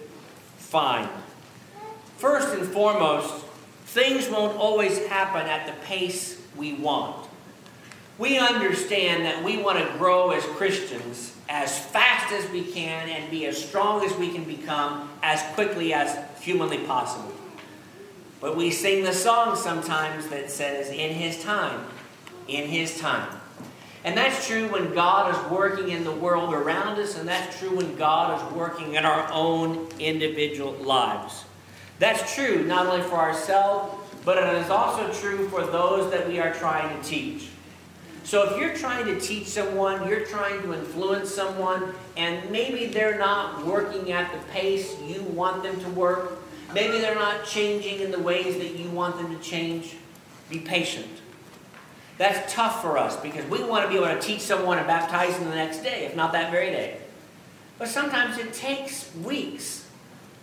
find. 0.57 1.09
First 2.17 2.53
and 2.53 2.67
foremost, 2.67 3.45
things 3.85 4.29
won't 4.29 4.55
always 4.57 5.07
happen 5.07 5.47
at 5.47 5.65
the 5.65 5.73
pace 5.85 6.39
we 6.55 6.73
want. 6.73 7.27
We 8.19 8.37
understand 8.37 9.25
that 9.25 9.43
we 9.43 9.57
want 9.57 9.79
to 9.79 9.97
grow 9.97 10.29
as 10.29 10.43
Christians 10.43 11.35
as 11.49 11.77
fast 11.77 12.31
as 12.31 12.49
we 12.51 12.63
can 12.63 13.09
and 13.09 13.31
be 13.31 13.47
as 13.47 13.61
strong 13.61 14.05
as 14.05 14.15
we 14.15 14.31
can 14.31 14.43
become 14.43 15.09
as 15.23 15.41
quickly 15.55 15.93
as 15.93 16.17
humanly 16.39 16.77
possible. 16.79 17.33
But 18.39 18.55
we 18.55 18.69
sing 18.69 19.03
the 19.03 19.13
song 19.13 19.55
sometimes 19.55 20.27
that 20.27 20.51
says, 20.51 20.89
In 20.89 21.13
His 21.13 21.43
time, 21.43 21.85
in 22.47 22.67
His 22.67 22.99
time. 22.99 23.27
And 24.03 24.17
that's 24.17 24.47
true 24.47 24.67
when 24.69 24.93
God 24.93 25.33
is 25.33 25.51
working 25.51 25.89
in 25.89 26.03
the 26.03 26.11
world 26.11 26.53
around 26.53 26.99
us, 26.99 27.17
and 27.17 27.27
that's 27.27 27.59
true 27.59 27.75
when 27.75 27.95
God 27.95 28.41
is 28.41 28.55
working 28.55 28.95
in 28.95 29.05
our 29.05 29.31
own 29.31 29.87
individual 29.99 30.73
lives. 30.73 31.45
That's 31.99 32.33
true 32.33 32.65
not 32.65 32.87
only 32.87 33.03
for 33.03 33.15
ourselves, 33.15 33.95
but 34.25 34.37
it 34.37 34.55
is 34.63 34.71
also 34.71 35.11
true 35.13 35.47
for 35.49 35.61
those 35.61 36.11
that 36.11 36.27
we 36.27 36.39
are 36.39 36.51
trying 36.53 36.99
to 36.99 37.07
teach. 37.07 37.49
So 38.23 38.49
if 38.49 38.59
you're 38.59 38.75
trying 38.75 39.05
to 39.05 39.19
teach 39.19 39.47
someone, 39.47 40.07
you're 40.07 40.25
trying 40.25 40.61
to 40.63 40.73
influence 40.73 41.33
someone, 41.33 41.93
and 42.17 42.49
maybe 42.49 42.87
they're 42.87 43.19
not 43.19 43.65
working 43.65 44.11
at 44.11 44.31
the 44.31 44.39
pace 44.51 44.95
you 45.01 45.21
want 45.21 45.61
them 45.61 45.79
to 45.79 45.89
work, 45.91 46.39
maybe 46.73 46.99
they're 46.99 47.13
not 47.13 47.45
changing 47.45 47.99
in 47.99 48.09
the 48.09 48.19
ways 48.19 48.57
that 48.57 48.79
you 48.79 48.89
want 48.89 49.17
them 49.17 49.35
to 49.35 49.43
change, 49.43 49.95
be 50.49 50.59
patient. 50.59 51.20
That's 52.21 52.53
tough 52.53 52.83
for 52.83 52.99
us 52.99 53.17
because 53.17 53.43
we 53.45 53.63
want 53.63 53.83
to 53.83 53.89
be 53.89 53.95
able 53.95 54.05
to 54.05 54.21
teach 54.21 54.41
someone 54.41 54.77
and 54.77 54.85
baptize 54.85 55.35
them 55.39 55.49
the 55.49 55.55
next 55.55 55.79
day, 55.79 56.05
if 56.05 56.15
not 56.15 56.33
that 56.33 56.51
very 56.51 56.69
day. 56.69 56.97
But 57.79 57.87
sometimes 57.87 58.37
it 58.37 58.53
takes 58.53 59.11
weeks 59.15 59.87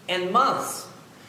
and 0.09 0.33
months. 0.33 0.88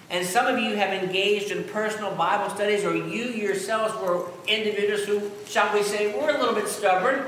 And 0.09 0.25
some 0.25 0.47
of 0.47 0.57
you 0.57 0.75
have 0.75 0.91
engaged 0.91 1.51
in 1.51 1.65
personal 1.65 2.15
Bible 2.15 2.49
studies, 2.49 2.83
or 2.83 2.95
you 2.95 3.25
yourselves 3.25 3.93
were 4.01 4.25
individuals 4.47 5.03
who, 5.03 5.29
shall 5.45 5.71
we 5.71 5.83
say, 5.83 6.19
were 6.19 6.31
a 6.31 6.39
little 6.39 6.55
bit 6.55 6.67
stubborn. 6.67 7.25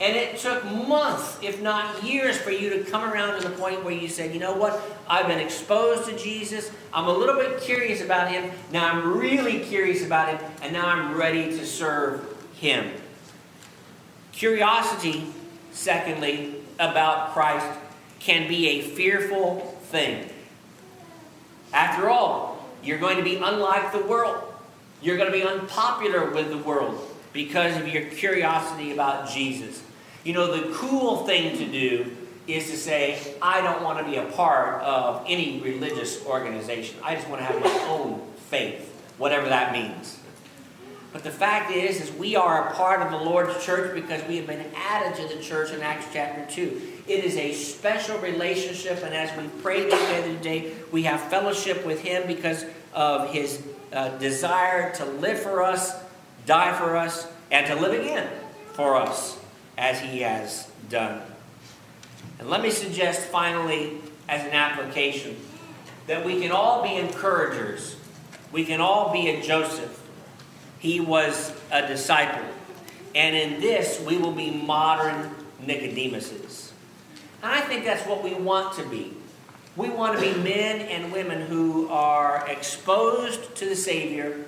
And 0.00 0.16
it 0.16 0.36
took 0.38 0.64
months, 0.64 1.38
if 1.42 1.62
not 1.62 2.02
years, 2.02 2.36
for 2.36 2.50
you 2.50 2.70
to 2.70 2.80
come 2.90 3.04
around 3.04 3.40
to 3.40 3.48
the 3.48 3.54
point 3.54 3.84
where 3.84 3.94
you 3.94 4.08
said, 4.08 4.34
you 4.34 4.40
know 4.40 4.54
what? 4.54 4.82
I've 5.08 5.28
been 5.28 5.38
exposed 5.38 6.08
to 6.08 6.18
Jesus. 6.18 6.72
I'm 6.92 7.06
a 7.06 7.16
little 7.16 7.36
bit 7.36 7.60
curious 7.60 8.02
about 8.02 8.32
him. 8.32 8.50
Now 8.72 8.90
I'm 8.90 9.16
really 9.16 9.60
curious 9.60 10.04
about 10.04 10.30
him. 10.30 10.40
And 10.62 10.72
now 10.72 10.88
I'm 10.88 11.14
ready 11.14 11.56
to 11.56 11.64
serve 11.64 12.32
him. 12.56 12.92
Curiosity, 14.32 15.26
secondly, 15.72 16.56
about 16.78 17.32
Christ 17.32 17.66
can 18.18 18.48
be 18.48 18.68
a 18.68 18.82
fearful 18.82 19.78
thing. 19.84 20.28
After 21.72 22.10
all, 22.10 22.64
you're 22.82 22.98
going 22.98 23.16
to 23.16 23.22
be 23.22 23.36
unlike 23.36 23.92
the 23.92 24.02
world. 24.02 24.52
You're 25.02 25.16
going 25.16 25.30
to 25.30 25.36
be 25.36 25.44
unpopular 25.44 26.30
with 26.30 26.50
the 26.50 26.58
world 26.58 27.00
because 27.32 27.76
of 27.76 27.88
your 27.88 28.04
curiosity 28.06 28.92
about 28.92 29.30
Jesus. 29.30 29.82
You 30.24 30.32
know, 30.32 30.56
the 30.56 30.74
cool 30.74 31.26
thing 31.26 31.56
to 31.58 31.66
do 31.66 32.16
is 32.46 32.70
to 32.70 32.76
say, 32.76 33.34
I 33.42 33.60
don't 33.60 33.82
want 33.82 33.98
to 33.98 34.04
be 34.04 34.16
a 34.16 34.24
part 34.24 34.82
of 34.82 35.24
any 35.28 35.60
religious 35.60 36.24
organization. 36.24 36.98
I 37.02 37.14
just 37.14 37.28
want 37.28 37.40
to 37.40 37.44
have 37.44 37.60
my 37.60 37.86
own 37.88 38.22
faith, 38.48 38.92
whatever 39.18 39.48
that 39.48 39.72
means. 39.72 40.18
But 41.16 41.24
the 41.24 41.30
fact 41.30 41.70
is, 41.70 41.98
is 41.98 42.12
we 42.12 42.36
are 42.36 42.68
a 42.68 42.74
part 42.74 43.00
of 43.00 43.10
the 43.10 43.16
Lord's 43.16 43.64
church 43.64 43.94
because 43.94 44.22
we 44.28 44.36
have 44.36 44.46
been 44.46 44.66
added 44.76 45.16
to 45.16 45.34
the 45.34 45.42
church 45.42 45.72
in 45.72 45.80
Acts 45.80 46.04
chapter 46.12 46.44
2. 46.54 46.82
It 47.08 47.24
is 47.24 47.38
a 47.38 47.54
special 47.54 48.18
relationship, 48.18 49.02
and 49.02 49.14
as 49.14 49.34
we 49.40 49.48
pray 49.62 49.84
together 49.84 50.28
today, 50.34 50.74
we 50.92 51.04
have 51.04 51.22
fellowship 51.30 51.86
with 51.86 52.02
Him 52.02 52.26
because 52.26 52.66
of 52.92 53.32
His 53.32 53.66
uh, 53.94 54.10
desire 54.18 54.94
to 54.96 55.06
live 55.06 55.38
for 55.38 55.62
us, 55.62 55.98
die 56.44 56.78
for 56.78 56.98
us, 56.98 57.26
and 57.50 57.66
to 57.66 57.76
live 57.76 57.98
again 57.98 58.28
for 58.74 58.96
us 58.96 59.40
as 59.78 59.98
He 59.98 60.20
has 60.20 60.70
done. 60.90 61.22
And 62.38 62.50
let 62.50 62.60
me 62.60 62.68
suggest 62.68 63.22
finally, 63.28 64.02
as 64.28 64.44
an 64.44 64.50
application, 64.50 65.34
that 66.08 66.26
we 66.26 66.42
can 66.42 66.52
all 66.52 66.82
be 66.82 66.96
encouragers. 66.96 67.96
We 68.52 68.66
can 68.66 68.82
all 68.82 69.14
be 69.14 69.30
a 69.30 69.40
Joseph 69.40 70.02
he 70.78 71.00
was 71.00 71.52
a 71.70 71.86
disciple. 71.86 72.44
And 73.14 73.34
in 73.34 73.60
this, 73.60 74.00
we 74.00 74.18
will 74.18 74.32
be 74.32 74.50
modern 74.50 75.34
Nicodemuses. 75.62 76.70
And 77.42 77.52
I 77.52 77.60
think 77.60 77.84
that's 77.84 78.06
what 78.06 78.22
we 78.22 78.34
want 78.34 78.76
to 78.76 78.84
be. 78.84 79.14
We 79.74 79.88
want 79.88 80.18
to 80.18 80.20
be 80.20 80.38
men 80.42 80.80
and 80.82 81.12
women 81.12 81.42
who 81.42 81.88
are 81.88 82.46
exposed 82.48 83.56
to 83.56 83.66
the 83.66 83.76
Savior, 83.76 84.44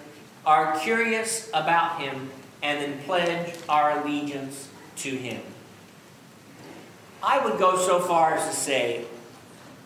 are 0.46 0.78
curious 0.80 1.48
about 1.52 2.00
Him, 2.00 2.30
and 2.62 2.80
then 2.80 3.02
pledge 3.04 3.54
our 3.68 4.00
allegiance 4.00 4.68
to 4.96 5.10
Him. 5.10 5.42
I 7.22 7.44
would 7.44 7.58
go 7.58 7.76
so 7.76 8.00
far 8.00 8.34
as 8.34 8.48
to 8.48 8.54
say 8.54 9.04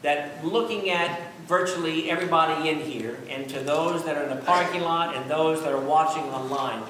that 0.03 0.45
looking 0.45 0.91
at 0.91 1.33
virtually 1.47 2.11
everybody 2.11 2.69
in 2.69 2.79
here, 2.79 3.19
and 3.29 3.49
to 3.49 3.61
those 3.61 4.05
that 4.05 4.17
are 4.17 4.25
in 4.25 4.31
the 4.31 4.43
parking 4.45 4.83
lot 4.83 5.17
and 5.17 5.31
those 5.31 5.63
that 5.63 5.73
are 5.73 5.81
watching 5.81 6.23
online. 6.25 6.83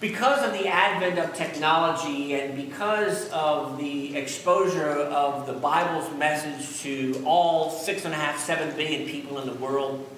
Because 0.00 0.44
of 0.44 0.52
the 0.52 0.66
advent 0.66 1.18
of 1.18 1.32
technology 1.34 2.34
and 2.34 2.56
because 2.56 3.28
of 3.30 3.78
the 3.78 4.16
exposure 4.16 4.88
of 4.88 5.46
the 5.46 5.52
Bible's 5.52 6.12
message 6.16 6.80
to 6.82 7.22
all 7.24 7.70
six 7.70 8.04
and 8.04 8.12
a 8.12 8.16
half, 8.16 8.38
seven 8.38 8.74
billion 8.76 9.08
people 9.08 9.38
in 9.38 9.46
the 9.46 9.54
world, 9.54 10.08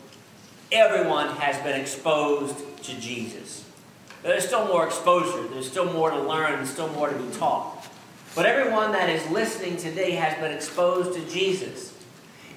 everyone 0.72 1.28
has 1.36 1.62
been 1.62 1.78
exposed 1.78 2.56
to 2.84 2.98
Jesus. 2.98 3.64
There's 4.22 4.46
still 4.46 4.66
more 4.66 4.86
exposure, 4.86 5.46
there's 5.48 5.70
still 5.70 5.92
more 5.92 6.10
to 6.10 6.18
learn, 6.18 6.64
still 6.64 6.88
more 6.88 7.10
to 7.10 7.16
be 7.16 7.30
taught. 7.36 7.86
But 8.34 8.46
everyone 8.46 8.92
that 8.92 9.08
is 9.08 9.28
listening 9.30 9.76
today 9.76 10.12
has 10.12 10.36
been 10.38 10.52
exposed 10.52 11.14
to 11.14 11.30
Jesus 11.30 11.94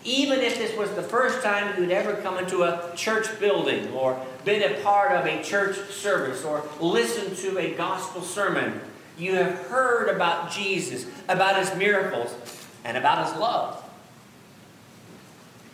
even 0.08 0.40
if 0.40 0.58
this 0.58 0.76
was 0.78 0.90
the 0.92 1.04
first 1.04 1.44
time 1.44 1.78
you'd 1.78 1.92
ever 1.92 2.14
come 2.22 2.38
into 2.38 2.64
a 2.64 2.94
church 2.96 3.28
building 3.42 3.92
or 3.92 4.18
been 4.46 4.64
a 4.64 4.82
part 4.82 5.12
of 5.12 5.26
a 5.26 5.44
church 5.44 5.76
service 5.92 6.46
or 6.46 6.64
listened 6.80 7.36
to 7.36 7.58
a 7.58 7.76
gospel 7.76 8.22
sermon, 8.22 8.80
you 9.18 9.36
have 9.36 9.54
heard 9.68 10.08
about 10.08 10.50
Jesus, 10.50 11.06
about 11.28 11.60
his 11.60 11.76
miracles, 11.76 12.34
and 12.86 12.96
about 12.96 13.28
his 13.28 13.38
love. 13.38 13.84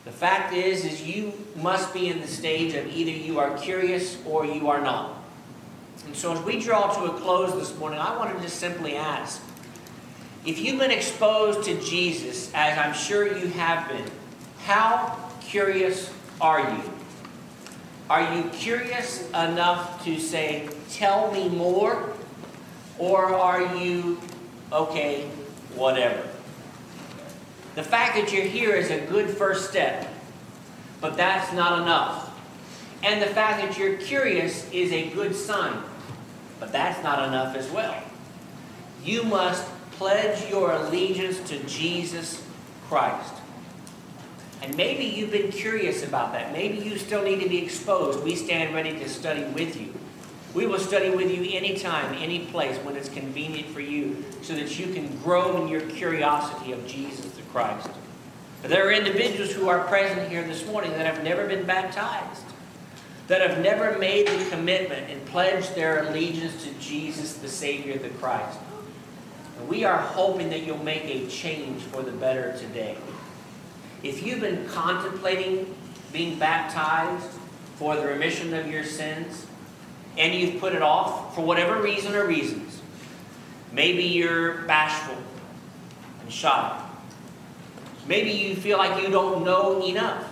The 0.05 0.11
fact 0.11 0.51
is 0.51 0.83
is 0.83 1.03
you 1.03 1.33
must 1.55 1.93
be 1.93 2.09
in 2.09 2.19
the 2.19 2.27
stage 2.27 2.73
of 2.73 2.87
either 2.87 3.11
you 3.11 3.39
are 3.39 3.55
curious 3.59 4.17
or 4.25 4.47
you 4.47 4.67
are 4.67 4.81
not. 4.81 5.15
And 6.07 6.15
so 6.15 6.33
as 6.33 6.41
we 6.41 6.59
draw 6.59 6.91
to 6.91 7.13
a 7.13 7.19
close 7.19 7.53
this 7.53 7.77
morning, 7.77 7.99
I 7.99 8.17
want 8.17 8.35
to 8.35 8.41
just 8.41 8.57
simply 8.57 8.95
ask 8.95 9.43
if 10.45 10.60
you've 10.60 10.79
been 10.79 10.91
exposed 10.91 11.63
to 11.63 11.79
Jesus, 11.82 12.51
as 12.53 12.77
I'm 12.77 12.93
sure 12.93 13.38
you 13.38 13.47
have 13.47 13.88
been, 13.88 14.06
how 14.60 15.29
curious 15.41 16.12
are 16.41 16.60
you? 16.60 16.84
Are 18.10 18.36
you 18.36 18.49
curious 18.49 19.27
enough 19.29 20.03
to 20.03 20.19
say, 20.19 20.69
tell 20.91 21.32
me 21.32 21.47
more? 21.49 22.13
Or 22.99 23.34
are 23.34 23.75
you, 23.77 24.19
okay, 24.71 25.25
whatever? 25.75 26.27
The 27.75 27.84
fact 27.84 28.15
that 28.15 28.32
you're 28.32 28.45
here 28.45 28.75
is 28.75 28.91
a 28.91 28.99
good 29.08 29.29
first 29.29 29.69
step, 29.69 30.08
but 31.01 31.17
that's 31.17 31.51
not 31.53 31.82
enough. 31.82 32.29
And 33.01 33.21
the 33.21 33.27
fact 33.27 33.62
that 33.62 33.77
you're 33.77 33.97
curious 33.97 34.69
is 34.71 34.91
a 34.91 35.10
good 35.10 35.36
sign, 35.36 35.82
but 36.60 36.71
that's 36.71 37.01
not 37.03 37.27
enough 37.27 37.56
as 37.56 37.69
well. 37.71 38.01
You 39.03 39.23
must 39.23 39.67
pledge 39.97 40.49
your 40.49 40.71
allegiance 40.71 41.39
to 41.49 41.60
Jesus 41.63 42.45
Christ. 42.88 43.34
And 44.62 44.75
maybe 44.77 45.03
you've 45.03 45.32
been 45.32 45.51
curious 45.51 46.03
about 46.03 46.32
that. 46.34 46.53
Maybe 46.53 46.77
you 46.77 46.97
still 46.97 47.23
need 47.23 47.41
to 47.41 47.49
be 47.49 47.58
exposed. 47.58 48.23
We 48.23 48.36
stand 48.36 48.73
ready 48.73 48.97
to 48.97 49.10
study 49.10 49.43
with 49.43 49.79
you. 49.79 49.93
We 50.53 50.67
will 50.67 50.79
study 50.79 51.10
with 51.10 51.32
you 51.32 51.58
anytime, 51.58 52.13
any 52.15 52.45
place, 52.45 52.77
when 52.77 52.95
it's 52.95 53.10
convenient 53.10 53.69
for 53.69 53.82
you, 53.82 54.23
so 54.41 54.53
that 54.53 54.79
you 54.79 54.93
can 54.93 55.17
grow 55.17 55.62
in 55.62 55.67
your 55.67 55.82
curiosity 55.82 56.71
of 56.71 56.86
Jesus 56.88 57.25
the 57.32 57.41
Christ. 57.43 57.89
There 58.62 58.88
are 58.88 58.91
individuals 58.91 59.51
who 59.51 59.67
are 59.67 59.86
present 59.88 60.29
here 60.29 60.43
this 60.43 60.65
morning 60.65 60.91
that 60.91 61.06
have 61.06 61.23
never 61.23 61.47
been 61.47 61.65
baptized, 61.65 62.45
that 63.27 63.41
have 63.41 63.60
never 63.62 63.97
made 63.97 64.27
the 64.27 64.49
commitment 64.49 65.10
and 65.10 65.25
pledged 65.25 65.75
their 65.75 66.08
allegiance 66.08 66.63
to 66.63 66.71
Jesus, 66.75 67.34
the 67.34 67.49
Savior, 67.49 67.97
the 67.97 68.10
Christ. 68.10 68.60
We 69.67 69.84
are 69.86 69.97
hoping 69.97 70.49
that 70.49 70.63
you'll 70.63 70.84
make 70.84 71.06
a 71.06 71.28
change 71.28 71.84
for 71.84 72.02
the 72.02 72.12
better 72.12 72.58
today. 72.58 72.97
If 74.02 74.26
you've 74.26 74.41
been 74.41 74.67
contemplating 74.67 75.73
being 76.12 76.38
baptized 76.38 77.30
for 77.78 77.95
the 77.95 78.06
remission 78.06 78.54
of 78.54 78.67
your 78.69 78.84
sins, 78.84 79.47
and 80.17 80.34
you've 80.34 80.60
put 80.60 80.73
it 80.73 80.82
off 80.82 81.34
for 81.34 81.41
whatever 81.41 81.82
reason 81.82 82.13
or 82.13 82.26
reasons, 82.26 82.82
maybe 83.71 84.04
you're 84.04 84.62
bashful 84.63 85.17
and 86.21 86.32
shy. 86.32 86.80
Maybe 88.08 88.32
you 88.32 88.56
feel 88.56 88.78
like 88.78 89.02
you 89.02 89.10
don't 89.10 89.43
know 89.43 89.84
enough. 89.84 90.30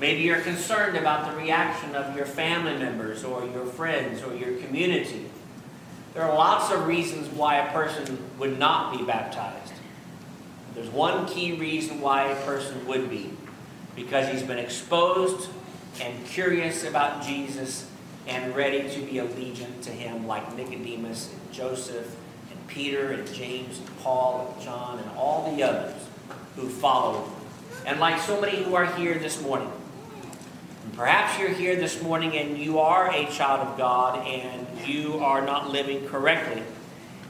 Maybe 0.00 0.22
you're 0.22 0.40
concerned 0.40 0.96
about 0.96 1.30
the 1.30 1.36
reaction 1.36 1.94
of 1.94 2.16
your 2.16 2.26
family 2.26 2.76
members 2.76 3.22
or 3.22 3.44
your 3.46 3.66
friends 3.66 4.22
or 4.22 4.34
your 4.34 4.58
community. 4.58 5.30
There 6.14 6.22
are 6.22 6.36
lots 6.36 6.70
of 6.70 6.86
reasons 6.86 7.28
why 7.28 7.56
a 7.56 7.72
person 7.72 8.18
would 8.38 8.58
not 8.58 8.96
be 8.96 9.02
baptized. 9.04 9.72
There's 10.74 10.90
one 10.90 11.26
key 11.26 11.52
reason 11.52 12.00
why 12.00 12.24
a 12.24 12.44
person 12.44 12.86
would 12.86 13.08
be 13.08 13.30
because 13.96 14.28
he's 14.28 14.42
been 14.42 14.58
exposed 14.58 15.48
and 16.00 16.26
curious 16.26 16.84
about 16.84 17.22
Jesus 17.22 17.88
and 18.26 18.54
ready 18.54 18.88
to 18.90 19.00
be 19.00 19.14
allegiant 19.14 19.82
to 19.82 19.90
him, 19.90 20.26
like 20.26 20.54
Nicodemus 20.54 21.32
and 21.32 21.52
Joseph 21.52 22.14
and 22.50 22.66
Peter 22.68 23.12
and 23.12 23.32
James 23.32 23.78
and 23.78 23.98
Paul 24.00 24.54
and 24.54 24.64
John 24.64 24.98
and 24.98 25.10
all 25.16 25.54
the 25.54 25.62
others 25.62 25.94
who 26.56 26.68
followed. 26.68 27.28
And 27.86 28.00
like 28.00 28.20
so 28.20 28.40
many 28.40 28.62
who 28.62 28.74
are 28.74 28.86
here 28.96 29.18
this 29.18 29.42
morning. 29.42 29.72
Perhaps 30.96 31.38
you're 31.38 31.48
here 31.48 31.76
this 31.76 32.02
morning 32.02 32.36
and 32.36 32.58
you 32.58 32.78
are 32.78 33.10
a 33.10 33.26
child 33.26 33.66
of 33.66 33.78
God 33.78 34.26
and 34.26 34.66
you 34.86 35.18
are 35.18 35.40
not 35.40 35.70
living 35.70 36.06
correctly. 36.08 36.62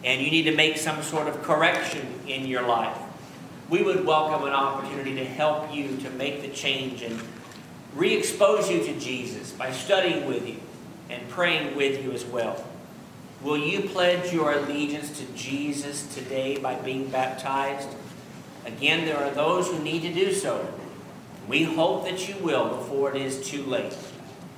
And 0.05 0.21
you 0.21 0.31
need 0.31 0.45
to 0.45 0.57
make 0.57 0.79
some 0.79 1.03
sort 1.03 1.29
of 1.29 1.43
correction 1.43 2.07
in 2.27 2.47
your 2.47 2.63
life 2.63 2.99
we 3.73 3.83
would 3.83 4.05
welcome 4.05 4.47
an 4.47 4.53
opportunity 4.53 5.15
to 5.15 5.25
help 5.25 5.75
you 5.75 5.97
to 5.97 6.11
make 6.11 6.43
the 6.43 6.49
change 6.49 7.01
and 7.01 7.19
re 7.95 8.15
expose 8.15 8.71
you 8.71 8.85
to 8.85 9.01
Jesus 9.01 9.51
by 9.51 9.73
studying 9.73 10.27
with 10.27 10.47
you 10.47 10.57
and 11.09 11.27
praying 11.31 11.75
with 11.75 12.05
you 12.05 12.13
as 12.13 12.23
well. 12.23 12.63
Will 13.41 13.57
you 13.57 13.89
pledge 13.89 14.31
your 14.31 14.53
allegiance 14.53 15.19
to 15.19 15.25
Jesus 15.33 16.15
today 16.15 16.59
by 16.59 16.75
being 16.75 17.09
baptized? 17.09 17.89
Again, 18.67 19.07
there 19.07 19.17
are 19.17 19.31
those 19.31 19.69
who 19.69 19.79
need 19.79 20.03
to 20.03 20.13
do 20.13 20.35
so. 20.35 20.69
We 21.49 21.65
hope 21.65 22.05
that 22.05 22.29
you 22.29 22.37
will 22.37 22.69
before 22.69 23.15
it 23.15 23.21
is 23.21 23.47
too 23.47 23.63
late. 23.65 23.97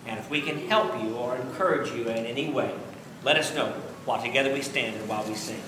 And 0.07 0.19
if 0.19 0.29
we 0.31 0.43
can 0.43 0.69
help 0.69 1.03
you 1.03 1.15
or 1.17 1.37
encourage 1.37 1.91
you 1.93 2.05
in 2.09 2.27
any 2.27 2.51
way, 2.51 2.75
let 3.23 3.37
us 3.37 3.55
know. 3.55 3.73
while 4.05 4.23
together 4.23 4.53
we 4.53 4.61
stand 4.61 4.95
and 4.97 5.09
while 5.09 5.25
we 5.25 5.35
sing. 5.35 5.63